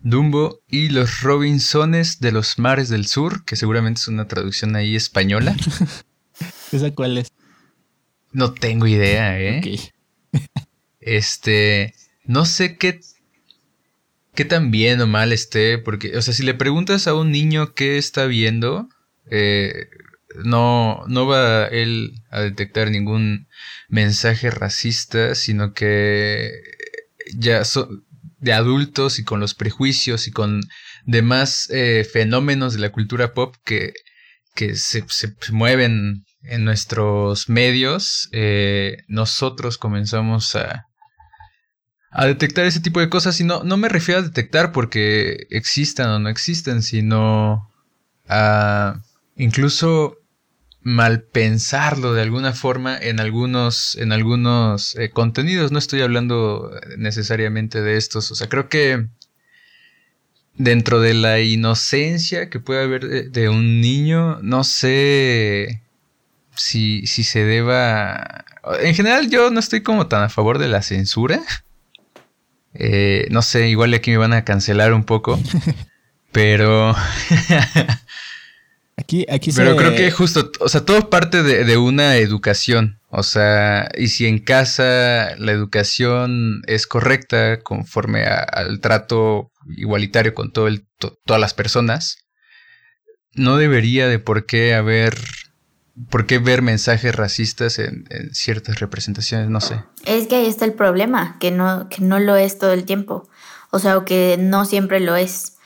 [0.04, 4.96] Dumbo y los Robinsones de los mares del sur, que seguramente es una traducción ahí
[4.96, 5.56] española.
[6.72, 7.32] ¿Esa cuál es?
[8.32, 9.62] No tengo idea, ¿eh?
[11.00, 11.94] este,
[12.26, 13.00] no sé qué,
[14.34, 17.76] qué tan bien o mal esté, porque, o sea, si le preguntas a un niño
[17.76, 18.90] qué está viendo,
[19.30, 19.90] eh,
[20.44, 23.48] no, no va él a detectar ningún
[23.90, 26.52] mensaje racista, sino que
[27.36, 28.06] ya son
[28.42, 30.62] de adultos y con los prejuicios y con
[31.06, 33.94] demás eh, fenómenos de la cultura pop que,
[34.54, 40.88] que se, se mueven en nuestros medios, eh, nosotros comenzamos a,
[42.10, 43.40] a detectar ese tipo de cosas.
[43.40, 47.70] Y no, no me refiero a detectar porque existan o no existen, sino
[48.28, 49.02] a
[49.36, 50.18] incluso
[50.82, 55.72] mal pensarlo de alguna forma en algunos, en algunos eh, contenidos.
[55.72, 58.32] No estoy hablando necesariamente de estos.
[58.32, 59.08] O sea, creo que
[60.56, 65.82] dentro de la inocencia que puede haber de, de un niño, no sé
[66.56, 68.46] si, si se deba...
[68.82, 71.42] En general yo no estoy como tan a favor de la censura.
[72.74, 75.40] Eh, no sé, igual aquí me van a cancelar un poco.
[76.32, 76.96] pero.
[79.02, 83.00] aquí, aquí Pero creo que justo, o sea, todo parte de, una educación.
[83.10, 90.54] O sea, y si en casa la educación es correcta conforme al trato igualitario con
[90.54, 92.18] todo el, todas las personas,
[93.34, 95.18] no debería de por qué haber
[96.10, 99.50] ¿Por qué ver mensajes racistas en, ciertas representaciones?
[99.50, 99.84] No sé.
[100.06, 103.28] Es que ahí está el problema, que no, que no lo es todo el tiempo.
[103.72, 105.58] O sea, o que no siempre lo es.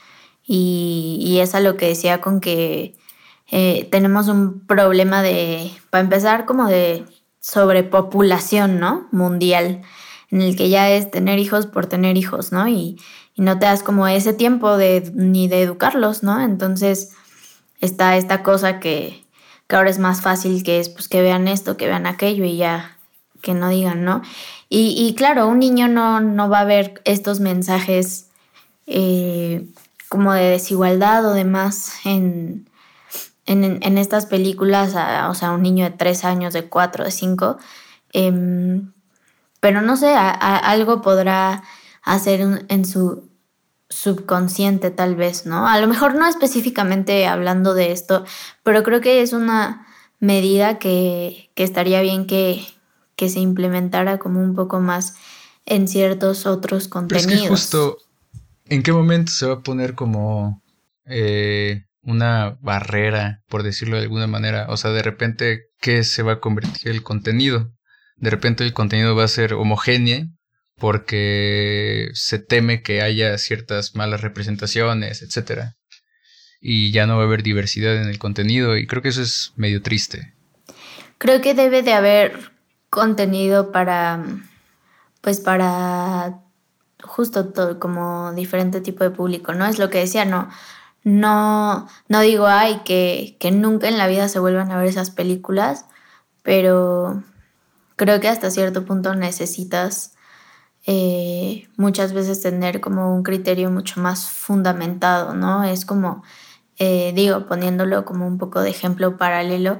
[0.44, 2.95] Y, y es a lo que decía con que
[3.50, 7.04] eh, tenemos un problema de, para empezar, como de
[7.40, 9.06] sobrepopulación, ¿no?
[9.12, 9.82] Mundial,
[10.30, 12.68] en el que ya es tener hijos por tener hijos, ¿no?
[12.68, 12.98] Y,
[13.38, 16.40] no te das como ese tiempo de, ni de educarlos, ¿no?
[16.40, 17.12] Entonces
[17.82, 19.26] está esta cosa que,
[19.66, 22.56] que ahora es más fácil que es pues que vean esto, que vean aquello y
[22.56, 22.96] ya
[23.42, 24.22] que no digan, ¿no?
[24.68, 28.30] Y, claro, un niño no, no, va a ver estos mensajes
[28.86, 29.68] eh,
[30.08, 32.65] como de desigualdad o demás en,
[33.46, 34.94] en, estas películas,
[35.28, 37.58] o sea, un niño de tres años, de cuatro, de cinco,
[38.12, 38.92] em,
[39.60, 41.62] pero no sé, algo podrá
[42.02, 43.28] hacer en su
[43.88, 45.66] subconsciente tal vez, ¿no?
[45.66, 48.24] A lo mejor no específicamente hablando de esto,
[48.62, 49.86] pero creo que es una
[50.18, 52.66] medida que, estaría bien que,
[53.16, 55.14] que, se implementara como un poco más
[55.66, 57.26] en ciertos otros contenidos.
[57.26, 57.98] Pero es que justo,
[58.66, 60.62] ¿en qué momento se va a poner como
[61.04, 64.66] eh, una barrera, por decirlo de alguna manera?
[64.68, 67.72] O sea, de repente, ¿qué se va a convertir el contenido?
[68.16, 70.26] De repente el contenido va a ser homogéneo
[70.78, 75.74] porque se teme que haya ciertas malas representaciones, etcétera.
[76.60, 79.52] Y ya no va a haber diversidad en el contenido y creo que eso es
[79.56, 80.34] medio triste.
[81.18, 82.52] Creo que debe de haber
[82.88, 84.24] contenido para
[85.20, 86.40] pues para
[87.02, 89.66] justo todo como diferente tipo de público, ¿no?
[89.66, 90.48] Es lo que decía, no
[91.06, 95.10] no no digo ay que que nunca en la vida se vuelvan a ver esas
[95.10, 95.86] películas,
[96.42, 97.22] pero
[97.96, 100.16] creo que hasta cierto punto necesitas
[100.86, 105.64] eh, muchas veces tener como un criterio mucho más fundamentado, ¿no?
[105.64, 106.22] Es como,
[106.78, 109.78] eh, digo, poniéndolo como un poco de ejemplo paralelo,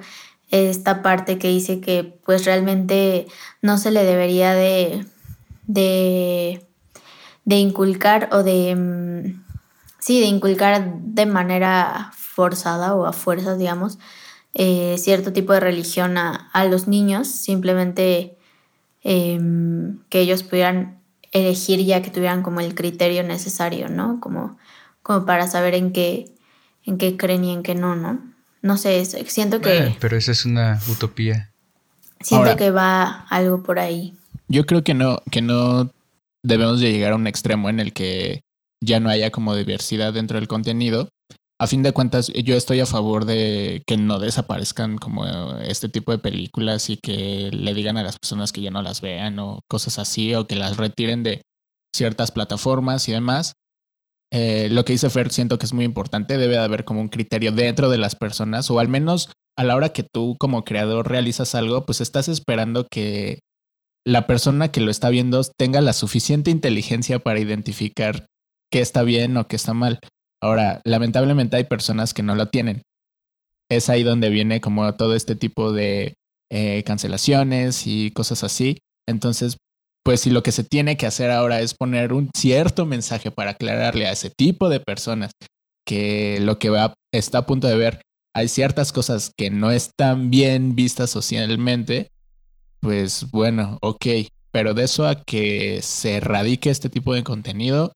[0.51, 3.27] esta parte que dice que pues realmente
[3.63, 5.07] no se le debería de,
[5.67, 6.61] de,
[7.47, 9.46] inculcar o de, mm,
[10.07, 13.99] sí, de inculcar de manera forzada o a fuerzas, digamos,
[14.55, 18.37] eh, cierto tipo de religión a, a los niños, simplemente
[19.03, 21.01] em, que ellos pudieran
[21.33, 24.21] elegir ya que tuvieran como el criterio necesario, ¿no?
[24.21, 24.57] Como,
[25.03, 26.27] como para saber en qué,
[26.85, 28.21] en qué creen y en qué no, ¿no?
[28.63, 29.97] No sé, siento que...
[29.99, 31.51] pero esa es una utopía.
[32.21, 34.15] Siento que va algo por ahí.
[34.47, 35.91] Yo creo que no, que no
[36.45, 38.46] debemos de llegar a un extremo en el que
[38.83, 41.09] ya no haya como diversidad dentro del contenido,
[41.59, 45.27] a fin de cuentas, yo estoy a favor de que no desaparezcan como
[45.61, 49.01] este tipo de películas y que le digan a las personas que ya no las
[49.01, 51.41] vean o cosas así, o que las retiren de
[51.95, 53.55] ciertas plataformas y demás.
[54.31, 57.09] Eh, lo que dice Fer siento que es muy importante, debe de haber como un
[57.09, 61.09] criterio dentro de las personas, o al menos a la hora que tú como creador
[61.09, 63.39] realizas algo, pues estás esperando que
[64.05, 68.27] la persona que lo está viendo tenga la suficiente inteligencia para identificar
[68.71, 70.01] qué está bien o qué está mal.
[70.43, 72.83] Ahora, lamentablemente hay personas que no lo tienen.
[73.71, 76.15] Es ahí donde viene como todo este tipo de
[76.51, 78.79] eh, cancelaciones y cosas así.
[79.09, 79.57] Entonces,
[80.05, 83.53] pues si lo que se tiene que hacer ahora es poner un cierto mensaje para
[83.53, 85.33] aclararle a ese tipo de personas
[85.85, 88.03] que lo que va, está a punto de ver,
[88.33, 92.11] hay ciertas cosas que no están bien vistas socialmente,
[92.81, 94.07] pues bueno, ok,
[94.53, 97.93] pero de eso a que se erradique este tipo de contenido,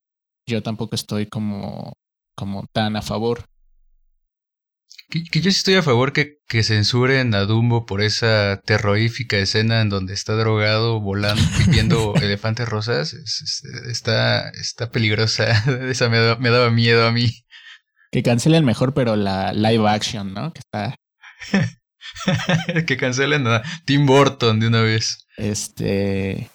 [0.50, 1.94] yo tampoco estoy como
[2.40, 3.44] como tan a favor.
[5.10, 9.80] Que, yo sí estoy a favor que, que, censuren a Dumbo por esa terrorífica escena
[9.80, 13.12] en donde está drogado, volando, viendo elefantes rosas.
[13.90, 15.50] está, está peligrosa.
[15.90, 17.28] Esa me, daba miedo a mí.
[18.12, 20.52] Que cancelen mejor, pero la live action, ¿no?
[20.52, 20.96] Que está.
[22.86, 25.26] que cancelen a Tim Burton de una vez.
[25.36, 26.50] Este.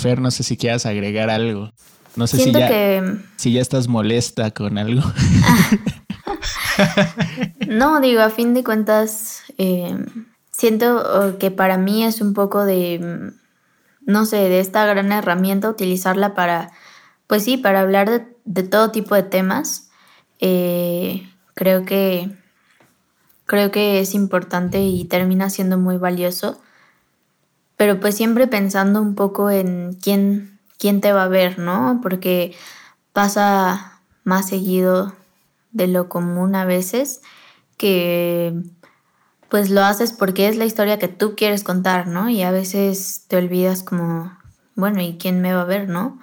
[0.00, 1.70] Fer, no sé si quieras agregar algo.
[2.16, 3.02] No sé si ya,
[3.36, 5.02] si ya estás molesta con algo.
[7.68, 9.96] no, digo, a fin de cuentas, eh,
[10.50, 13.32] siento que para mí es un poco de,
[14.00, 16.70] no sé, de esta gran herramienta, utilizarla para,
[17.26, 19.90] pues sí, para hablar de, todo tipo de temas.
[20.40, 22.30] Eh, creo que
[23.46, 26.60] creo que es importante y termina siendo muy valioso.
[27.76, 32.00] Pero pues siempre pensando un poco en quién quién te va a ver, ¿no?
[32.02, 32.54] Porque
[33.12, 35.14] pasa más seguido
[35.72, 37.20] de lo común a veces
[37.76, 38.54] que
[39.48, 42.28] pues lo haces porque es la historia que tú quieres contar, ¿no?
[42.28, 44.36] Y a veces te olvidas como,
[44.74, 46.18] bueno, ¿y quién me va a ver, no?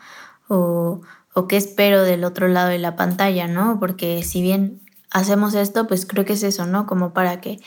[0.49, 1.01] O,
[1.33, 3.79] o qué espero del otro lado de la pantalla, ¿no?
[3.79, 6.85] Porque si bien hacemos esto, pues creo que es eso, ¿no?
[6.85, 7.59] Como para que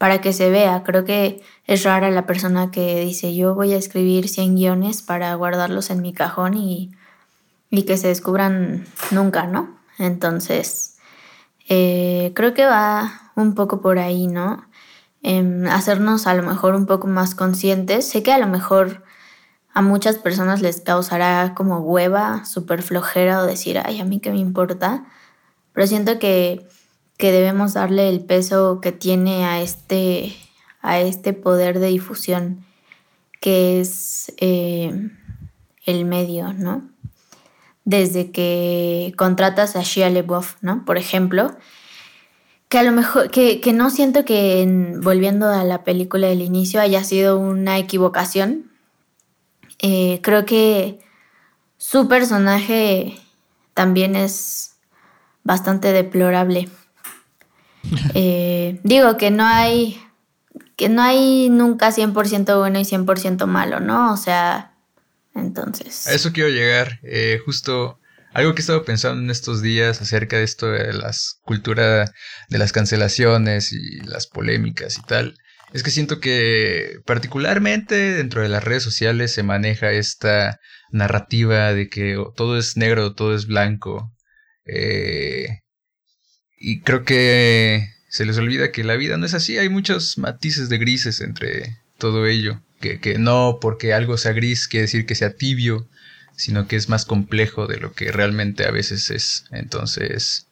[0.00, 0.82] para que se vea.
[0.82, 5.34] Creo que es rara la persona que dice yo voy a escribir 100 guiones para
[5.34, 6.90] guardarlos en mi cajón y,
[7.86, 9.76] que se descubran nunca, ¿no?
[9.98, 10.96] Entonces,
[11.68, 14.64] eh, creo que va un poco por ahí, ¿no?
[15.22, 18.08] Em, hacernos a lo mejor un poco más conscientes.
[18.08, 19.04] Sé que a lo mejor
[19.74, 24.30] a muchas personas les causará como hueva, súper flojera o decir, ay, a mí qué
[24.30, 25.04] me importa.
[25.74, 26.66] Pero siento que
[27.20, 30.34] que debemos darle el peso que tiene a este,
[30.82, 32.64] a este poder de difusión
[33.40, 35.10] que es eh,
[35.86, 36.88] el medio, ¿no?
[37.84, 40.84] Desde que contratas a Shia LeBoff, ¿no?
[40.84, 41.56] Por ejemplo,
[42.68, 46.80] que a lo mejor, que, que no siento que volviendo a la película del inicio
[46.80, 48.70] haya sido una equivocación.
[49.78, 50.98] Eh, creo que
[51.78, 53.18] su personaje
[53.72, 54.76] también es
[55.42, 56.68] bastante deplorable.
[58.14, 60.00] Eh, digo que no hay
[60.76, 64.12] que no hay nunca 100% bueno y 100% malo, ¿no?
[64.12, 64.74] O sea,
[65.34, 66.06] entonces...
[66.06, 67.00] A eso quiero llegar.
[67.02, 68.00] Eh, justo
[68.32, 72.10] algo que he estado pensando en estos días acerca de esto de las cultura
[72.48, 75.36] de las cancelaciones y las polémicas y tal,
[75.72, 80.58] es que siento que particularmente dentro de las redes sociales se maneja esta
[80.90, 84.12] narrativa de que todo es negro, todo es blanco.
[84.64, 85.59] Eh,
[86.60, 90.68] y creo que se les olvida que la vida no es así, hay muchos matices
[90.68, 92.60] de grises entre todo ello.
[92.80, 95.86] Que, que no porque algo sea gris quiere decir que sea tibio,
[96.36, 99.44] sino que es más complejo de lo que realmente a veces es.
[99.50, 100.48] Entonces,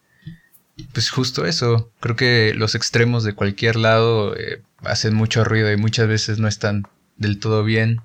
[0.92, 5.76] pues justo eso, creo que los extremos de cualquier lado eh, hacen mucho ruido y
[5.76, 6.84] muchas veces no están
[7.16, 8.00] del todo bien,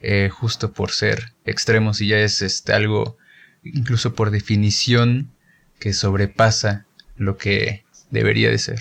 [0.00, 3.16] eh, justo por ser extremos y ya es este, algo,
[3.62, 5.30] incluso por definición,
[5.78, 6.86] que sobrepasa
[7.20, 8.80] lo que debería de ser.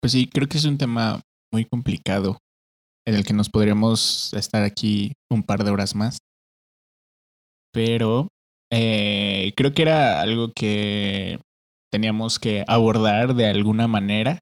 [0.00, 1.20] Pues sí, creo que es un tema
[1.52, 2.38] muy complicado
[3.06, 6.18] en el que nos podríamos estar aquí un par de horas más
[7.72, 8.28] pero
[8.70, 11.40] eh, creo que era algo que
[11.90, 14.38] teníamos que abordar de alguna manera.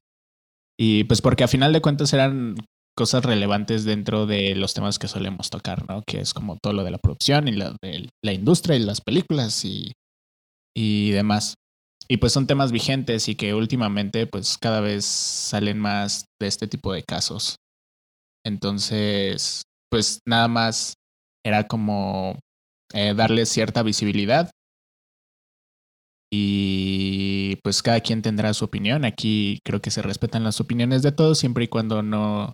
[0.79, 2.55] Y pues porque a final de cuentas eran
[2.97, 6.03] cosas relevantes dentro de los temas que solemos tocar, ¿no?
[6.05, 9.01] Que es como todo lo de la producción y lo de la industria y las
[9.01, 9.93] películas y,
[10.75, 11.55] y demás.
[12.11, 16.67] Y pues son temas vigentes y que últimamente pues cada vez salen más de este
[16.67, 17.55] tipo de casos.
[18.45, 20.95] Entonces, pues nada más
[21.41, 22.37] era como
[22.93, 24.51] eh, darle cierta visibilidad.
[26.29, 29.05] Y pues cada quien tendrá su opinión.
[29.05, 32.51] Aquí creo que se respetan las opiniones de todos siempre y cuando no,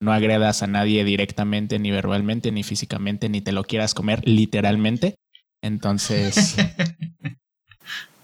[0.00, 5.16] no agredas a nadie directamente, ni verbalmente, ni físicamente, ni te lo quieras comer literalmente.
[5.62, 6.56] Entonces,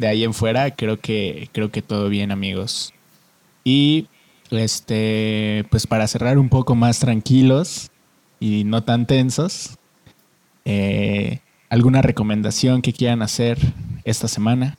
[0.05, 2.93] de ahí en fuera, creo que, creo que todo bien, amigos.
[3.65, 4.09] Y
[4.51, 7.91] este, pues para cerrar un poco más tranquilos
[8.39, 9.79] y no tan tensos,
[10.65, 11.41] eh,
[11.75, 13.59] ¿Alguna recomendación que quieran hacer
[14.05, 14.79] esta semana?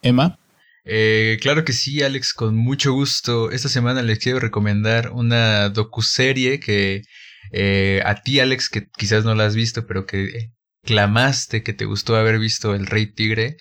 [0.00, 0.38] Emma.
[0.84, 3.50] Eh, claro que sí, Alex, con mucho gusto.
[3.50, 7.02] Esta semana les quiero recomendar una docuserie que
[7.50, 10.52] eh, a ti, Alex, que quizás no la has visto, pero que
[10.84, 13.56] clamaste que te gustó haber visto El Rey Tigre.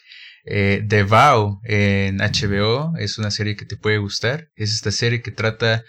[0.46, 4.50] Eh, The Vow en HBO es una serie que te puede gustar.
[4.56, 5.84] Es esta serie que trata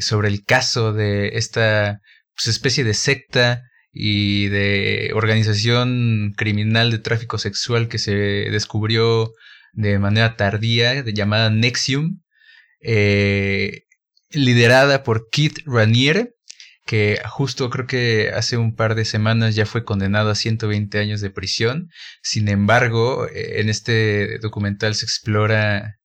[0.00, 2.00] sobre el caso de esta
[2.34, 3.62] pues, especie de secta
[3.92, 9.32] y de organización criminal de tráfico sexual que se descubrió
[9.72, 12.20] de manera tardía, llamada Nexium,
[12.80, 13.82] eh,
[14.30, 16.33] liderada por Keith Raniere,
[16.84, 21.20] que justo creo que hace un par de semanas ya fue condenado a 120 años
[21.20, 21.90] de prisión.
[22.22, 25.98] Sin embargo, eh, en este documental se explora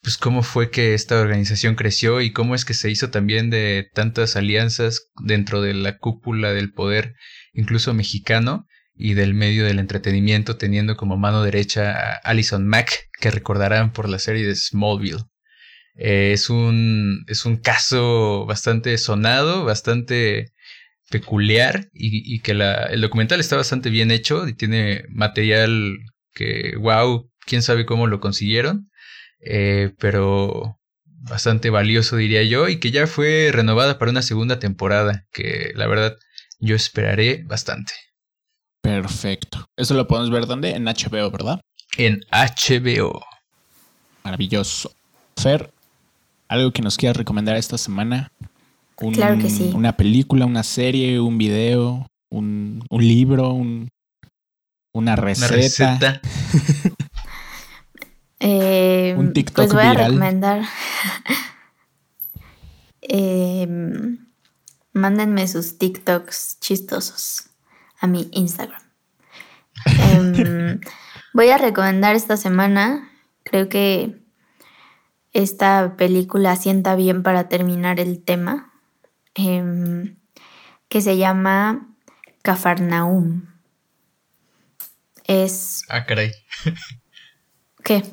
[0.00, 3.88] pues cómo fue que esta organización creció y cómo es que se hizo también de
[3.94, 7.14] tantas alianzas dentro de la cúpula del poder,
[7.54, 13.30] incluso mexicano, y del medio del entretenimiento, teniendo como mano derecha a Alison Mack, que
[13.30, 15.24] recordarán por la serie de Smallville.
[15.96, 20.52] Eh, es, un, es un caso bastante sonado, bastante
[21.10, 25.98] peculiar y, que la, el documental está bastante bien hecho y tiene material
[26.32, 28.90] que, wow, quién sabe cómo lo consiguieron.
[29.40, 35.26] Eh, pero bastante valioso diría yo, y que ya fue renovada para una segunda temporada,
[35.32, 36.16] que la verdad
[36.60, 37.92] yo esperaré bastante.
[38.82, 39.66] Perfecto.
[39.76, 40.70] Eso lo podemos ver dónde?
[40.70, 41.60] En HBO, ¿verdad?
[41.96, 43.24] En HBO.
[44.24, 44.94] Maravilloso.
[45.36, 45.72] Fer,
[46.48, 48.32] ¿algo que nos quieras recomendar esta semana?
[49.12, 49.72] claro que sí.
[49.74, 53.52] Una película, una serie, un video, un, libro,
[54.92, 55.46] una receta.
[55.46, 56.20] Una receta.
[58.46, 60.64] Eh, Un TikTok pues voy a recomendar.
[63.00, 63.66] eh,
[64.92, 67.48] mándenme sus TikToks chistosos
[68.00, 68.82] a mi Instagram.
[69.86, 70.80] Em,
[71.32, 73.10] voy a recomendar esta semana,
[73.44, 74.23] creo que
[75.34, 78.72] esta película sienta bien para terminar el tema,
[79.34, 80.16] em,
[80.88, 81.88] que se llama
[82.42, 83.42] Cafarnaum.
[85.24, 85.82] Es...
[85.88, 86.32] Ah, caray.
[87.84, 88.04] ¿Qué?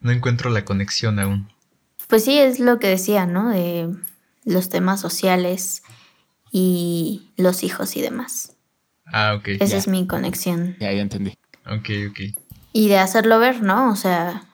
[0.00, 1.52] No encuentro la conexión aún.
[2.08, 3.50] Pues sí, es lo que decía, ¿no?
[3.50, 3.94] De
[4.44, 5.82] los temas sociales
[6.50, 8.56] y los hijos y demás.
[9.04, 9.48] Ah, ok.
[9.60, 10.76] Esa es mi conexión.
[10.80, 11.36] Ya, ya entendí.
[11.66, 12.20] Ok, ok.
[12.72, 13.92] Y de hacerlo ver, ¿no?
[13.92, 14.49] O sea,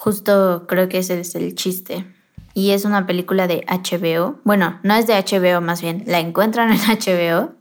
[0.00, 2.06] justo creo que ese es el chiste.
[2.54, 4.40] Y es una película de HBO.
[4.44, 7.54] Bueno, no es de HBO más bien, la encuentran en HBO.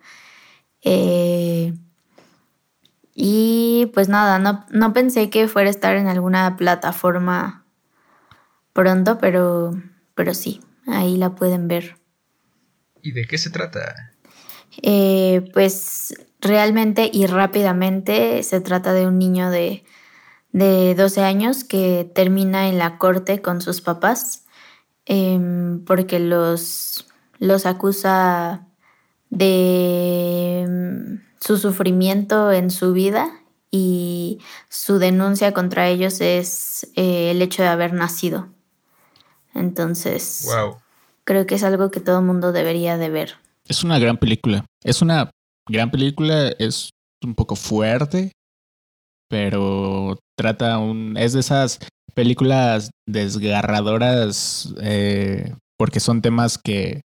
[0.82, 1.74] Eh,
[3.14, 7.66] y pues nada, no, no pensé que fuera a estar en alguna plataforma
[8.72, 9.74] pronto, pero,
[10.16, 11.98] pero sí, ahí la pueden ver.
[13.02, 14.14] ¿Y de qué se trata?
[14.82, 19.84] Eh, pues realmente y rápidamente se trata de un niño de,
[20.52, 24.46] de 12 años que termina en la corte con sus papás
[25.06, 27.08] em, porque los,
[27.40, 28.68] los acusa
[29.30, 33.32] de em, su sufrimiento en su vida
[33.72, 34.40] y
[34.70, 38.50] su denuncia contra ellos es eh, el hecho de haber nacido.
[39.54, 40.48] Entonces,
[41.24, 43.36] creo que es algo que todo el mundo debería de ver.
[43.66, 44.66] Es una gran película.
[44.84, 45.30] Es una
[45.68, 46.90] gran película, es
[47.24, 48.32] un poco fuerte,
[49.28, 51.18] pero trata un...
[51.18, 51.80] Es de esas
[52.16, 57.02] películas desgarradoras eh, porque son temas que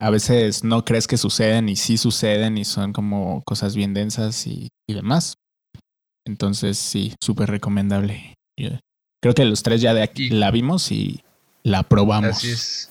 [0.00, 4.46] a veces no crees que suceden y sí suceden y son como cosas bien densas
[4.46, 5.34] y, demás.
[6.26, 8.34] Entonces sí, súper recomendable.
[9.22, 11.22] creo que los tres ya de aquí la vimos y
[11.62, 12.88] la probamos.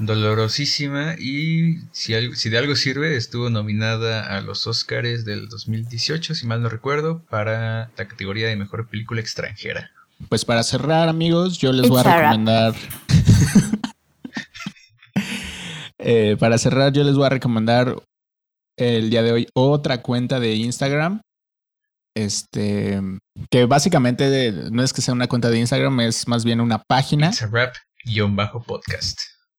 [0.00, 6.46] Dolorosísima y si, si de algo sirve, estuvo nominada a los Oscars del 2018, si
[6.46, 9.90] mal no recuerdo, para la categoría de mejor película extranjera.
[10.28, 12.74] Pues para cerrar, amigos, yo les voy a recomendar.
[16.02, 17.94] Eh, para cerrar, yo les voy a recomendar
[18.78, 21.20] el día de hoy otra cuenta de Instagram.
[22.16, 22.98] Este,
[23.50, 27.28] que básicamente no es que sea una cuenta de Instagram, es más bien una página.
[27.28, 27.74] It's a rap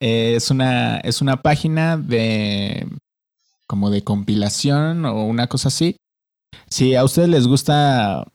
[0.02, 0.36] podcast.
[0.36, 2.88] es una, es una página de
[3.68, 5.96] como de compilación o una cosa así.
[6.68, 8.28] Si a ustedes les gusta,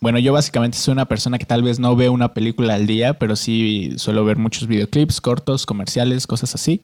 [0.00, 3.18] bueno, yo básicamente soy una persona que tal vez no ve una película al día,
[3.18, 6.82] pero sí suelo ver muchos videoclips cortos, comerciales, cosas así.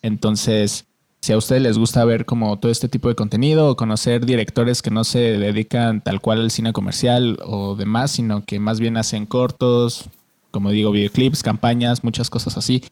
[0.00, 0.86] Entonces,
[1.20, 4.82] si a ustedes les gusta ver como todo este tipo de contenido o conocer directores
[4.82, 8.96] que no se dedican tal cual al cine comercial o demás, sino que más bien
[8.96, 10.08] hacen cortos,
[10.50, 12.82] como digo, videoclips, campañas, muchas cosas así,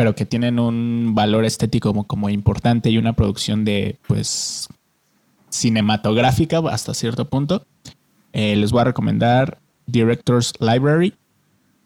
[0.00, 4.66] pero que tienen un valor estético como, como importante y una producción de, pues,
[5.50, 7.66] cinematográfica hasta cierto punto,
[8.32, 11.12] eh, les voy a recomendar Directors Library.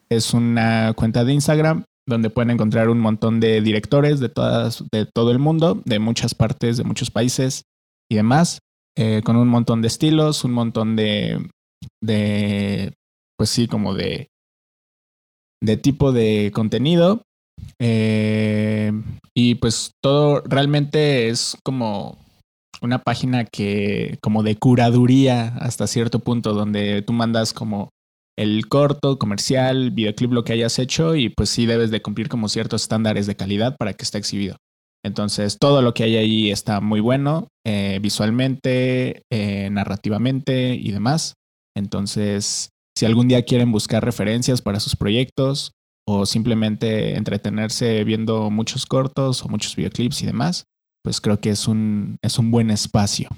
[0.08, 5.06] Es una cuenta de Instagram donde pueden encontrar un montón de directores de, todas, de
[5.06, 7.64] todo el mundo, de muchas partes, de muchos países
[8.08, 8.60] y demás,
[8.96, 11.44] eh, con un montón de estilos, un montón de,
[12.00, 12.92] de
[13.36, 14.28] pues sí, como de,
[15.60, 17.24] de tipo de contenido.
[17.80, 18.92] Eh,
[19.34, 22.18] y pues todo realmente es como
[22.80, 27.90] una página que, como de curaduría hasta cierto punto, donde tú mandas como
[28.36, 32.48] el corto, comercial, videoclip, lo que hayas hecho y pues sí debes de cumplir como
[32.48, 34.56] ciertos estándares de calidad para que esté exhibido.
[35.04, 41.34] Entonces todo lo que hay ahí está muy bueno, eh, visualmente, eh, narrativamente y demás.
[41.76, 45.72] Entonces, si algún día quieren buscar referencias para sus proyectos
[46.07, 50.64] o simplemente entretenerse viendo muchos cortos o muchos videoclips y demás,
[51.02, 53.28] pues creo que es un, es un buen espacio.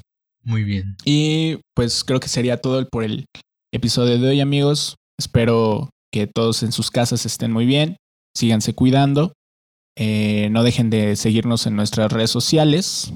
[0.43, 0.97] Muy bien.
[1.05, 3.27] Y pues creo que sería todo por el
[3.73, 4.97] episodio de hoy, amigos.
[5.19, 7.97] Espero que todos en sus casas estén muy bien.
[8.37, 9.33] Síganse cuidando.
[9.99, 13.13] Eh, no dejen de seguirnos en nuestras redes sociales.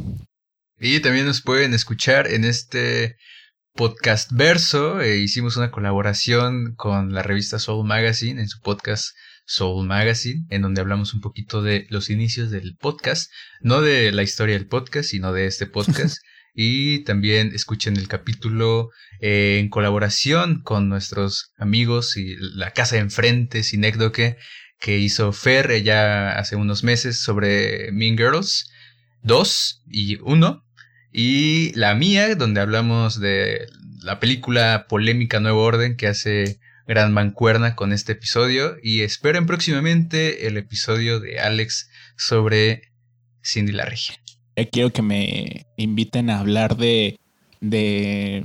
[0.79, 3.17] Y también nos pueden escuchar en este
[3.75, 5.01] podcast verso.
[5.01, 9.15] Eh, hicimos una colaboración con la revista Soul Magazine en su podcast
[9.51, 14.23] Soul Magazine, en donde hablamos un poquito de los inicios del podcast, no de la
[14.23, 16.19] historia del podcast, sino de este podcast.
[16.55, 18.91] y también escuchen el capítulo
[19.21, 24.37] eh, en colaboración con nuestros amigos y la casa de enfrente, Sinécdoque,
[24.79, 28.71] que hizo Fer ya hace unos meses sobre Mean Girls
[29.25, 30.65] 2 y 1.
[31.13, 33.67] Y la mía, donde hablamos de
[34.01, 38.77] la película polémica Nuevo Orden que hace gran mancuerna con este episodio.
[38.83, 42.91] Y esperen próximamente el episodio de Alex sobre
[43.45, 44.17] Cindy la Regia.
[44.57, 47.19] Eh, quiero que me inviten a hablar de,
[47.61, 48.45] de,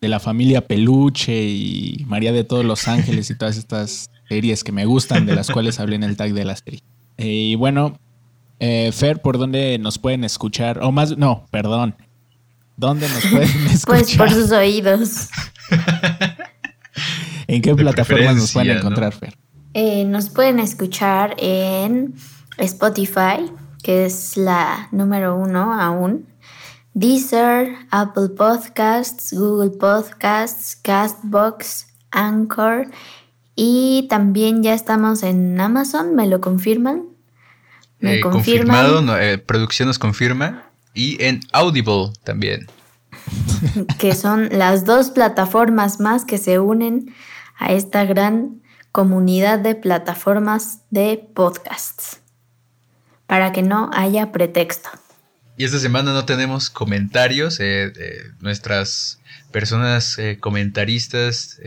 [0.00, 4.84] la familia Peluche y María de todos los Ángeles y todas estas series que me
[4.84, 6.82] gustan, de las cuales hablé en el tag de la serie.
[7.16, 7.98] Eh, y bueno,
[8.60, 10.80] eh, Fer, ¿por dónde nos pueden escuchar?
[10.82, 11.96] O más, no, perdón.
[12.76, 13.84] ¿Dónde nos pueden escuchar?
[13.86, 15.28] Pues por sus oídos.
[17.46, 19.36] ¿En qué plataformas nos pueden encontrar, Fer?
[20.06, 22.14] nos pueden escuchar en
[22.58, 23.50] Spotify,
[23.82, 26.26] que es la número uno aún.
[26.94, 32.86] Deezer, Apple Podcasts, Google Podcasts, Castbox, Anchor
[33.56, 37.06] Y también ya estamos en Amazon, ¿me lo confirman?
[37.98, 40.70] ¿Me eh, confirmado, eh, producción nos confirma.
[40.94, 42.66] Y en Audible también.
[43.98, 47.12] Que son las dos plataformas más que se unen
[47.56, 48.62] a esta gran
[48.92, 52.20] comunidad de plataformas de podcasts.
[53.26, 54.90] Para que no haya pretexto.
[55.56, 57.58] Y esta semana no tenemos comentarios.
[57.60, 57.92] Eh,
[58.40, 59.20] nuestras
[59.50, 61.58] personas comentaristas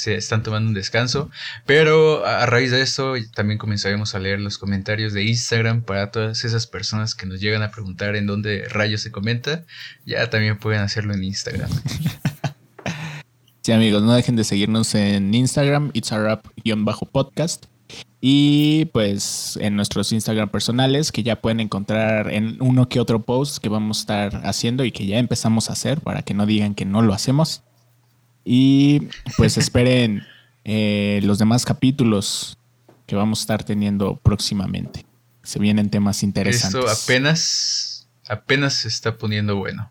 [0.00, 1.30] se están tomando un descanso.
[1.66, 6.44] Pero a, raíz de esto también comenzaremos a leer los comentarios de Instagram para todas
[6.44, 9.64] esas personas que nos llegan a preguntar en dónde rayos se comenta.
[10.06, 11.70] Ya también pueden hacerlo en Instagram.
[13.62, 16.10] Sí, amigos, no dejen de seguirnos en Instagram, it's
[16.78, 17.66] bajo podcast
[18.22, 23.58] Y pues en nuestros Instagram personales, que ya pueden encontrar en uno que otro post
[23.58, 26.74] que vamos a estar haciendo y que ya empezamos a hacer para que no digan
[26.74, 27.62] que no lo hacemos.
[28.46, 30.22] Y pues esperen
[30.64, 32.56] eh, los demás capítulos
[33.04, 35.04] que vamos a estar teniendo próximamente.
[35.42, 36.80] Se vienen temas interesantes.
[36.80, 39.90] Esto apenas, apenas se está poniendo bueno.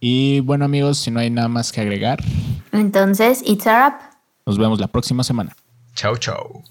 [0.00, 2.22] Y bueno amigos, si no hay nada más que agregar.
[2.72, 4.00] Entonces, it's a wrap.
[4.44, 5.56] Nos vemos la próxima semana.
[5.94, 6.62] Chao, chao.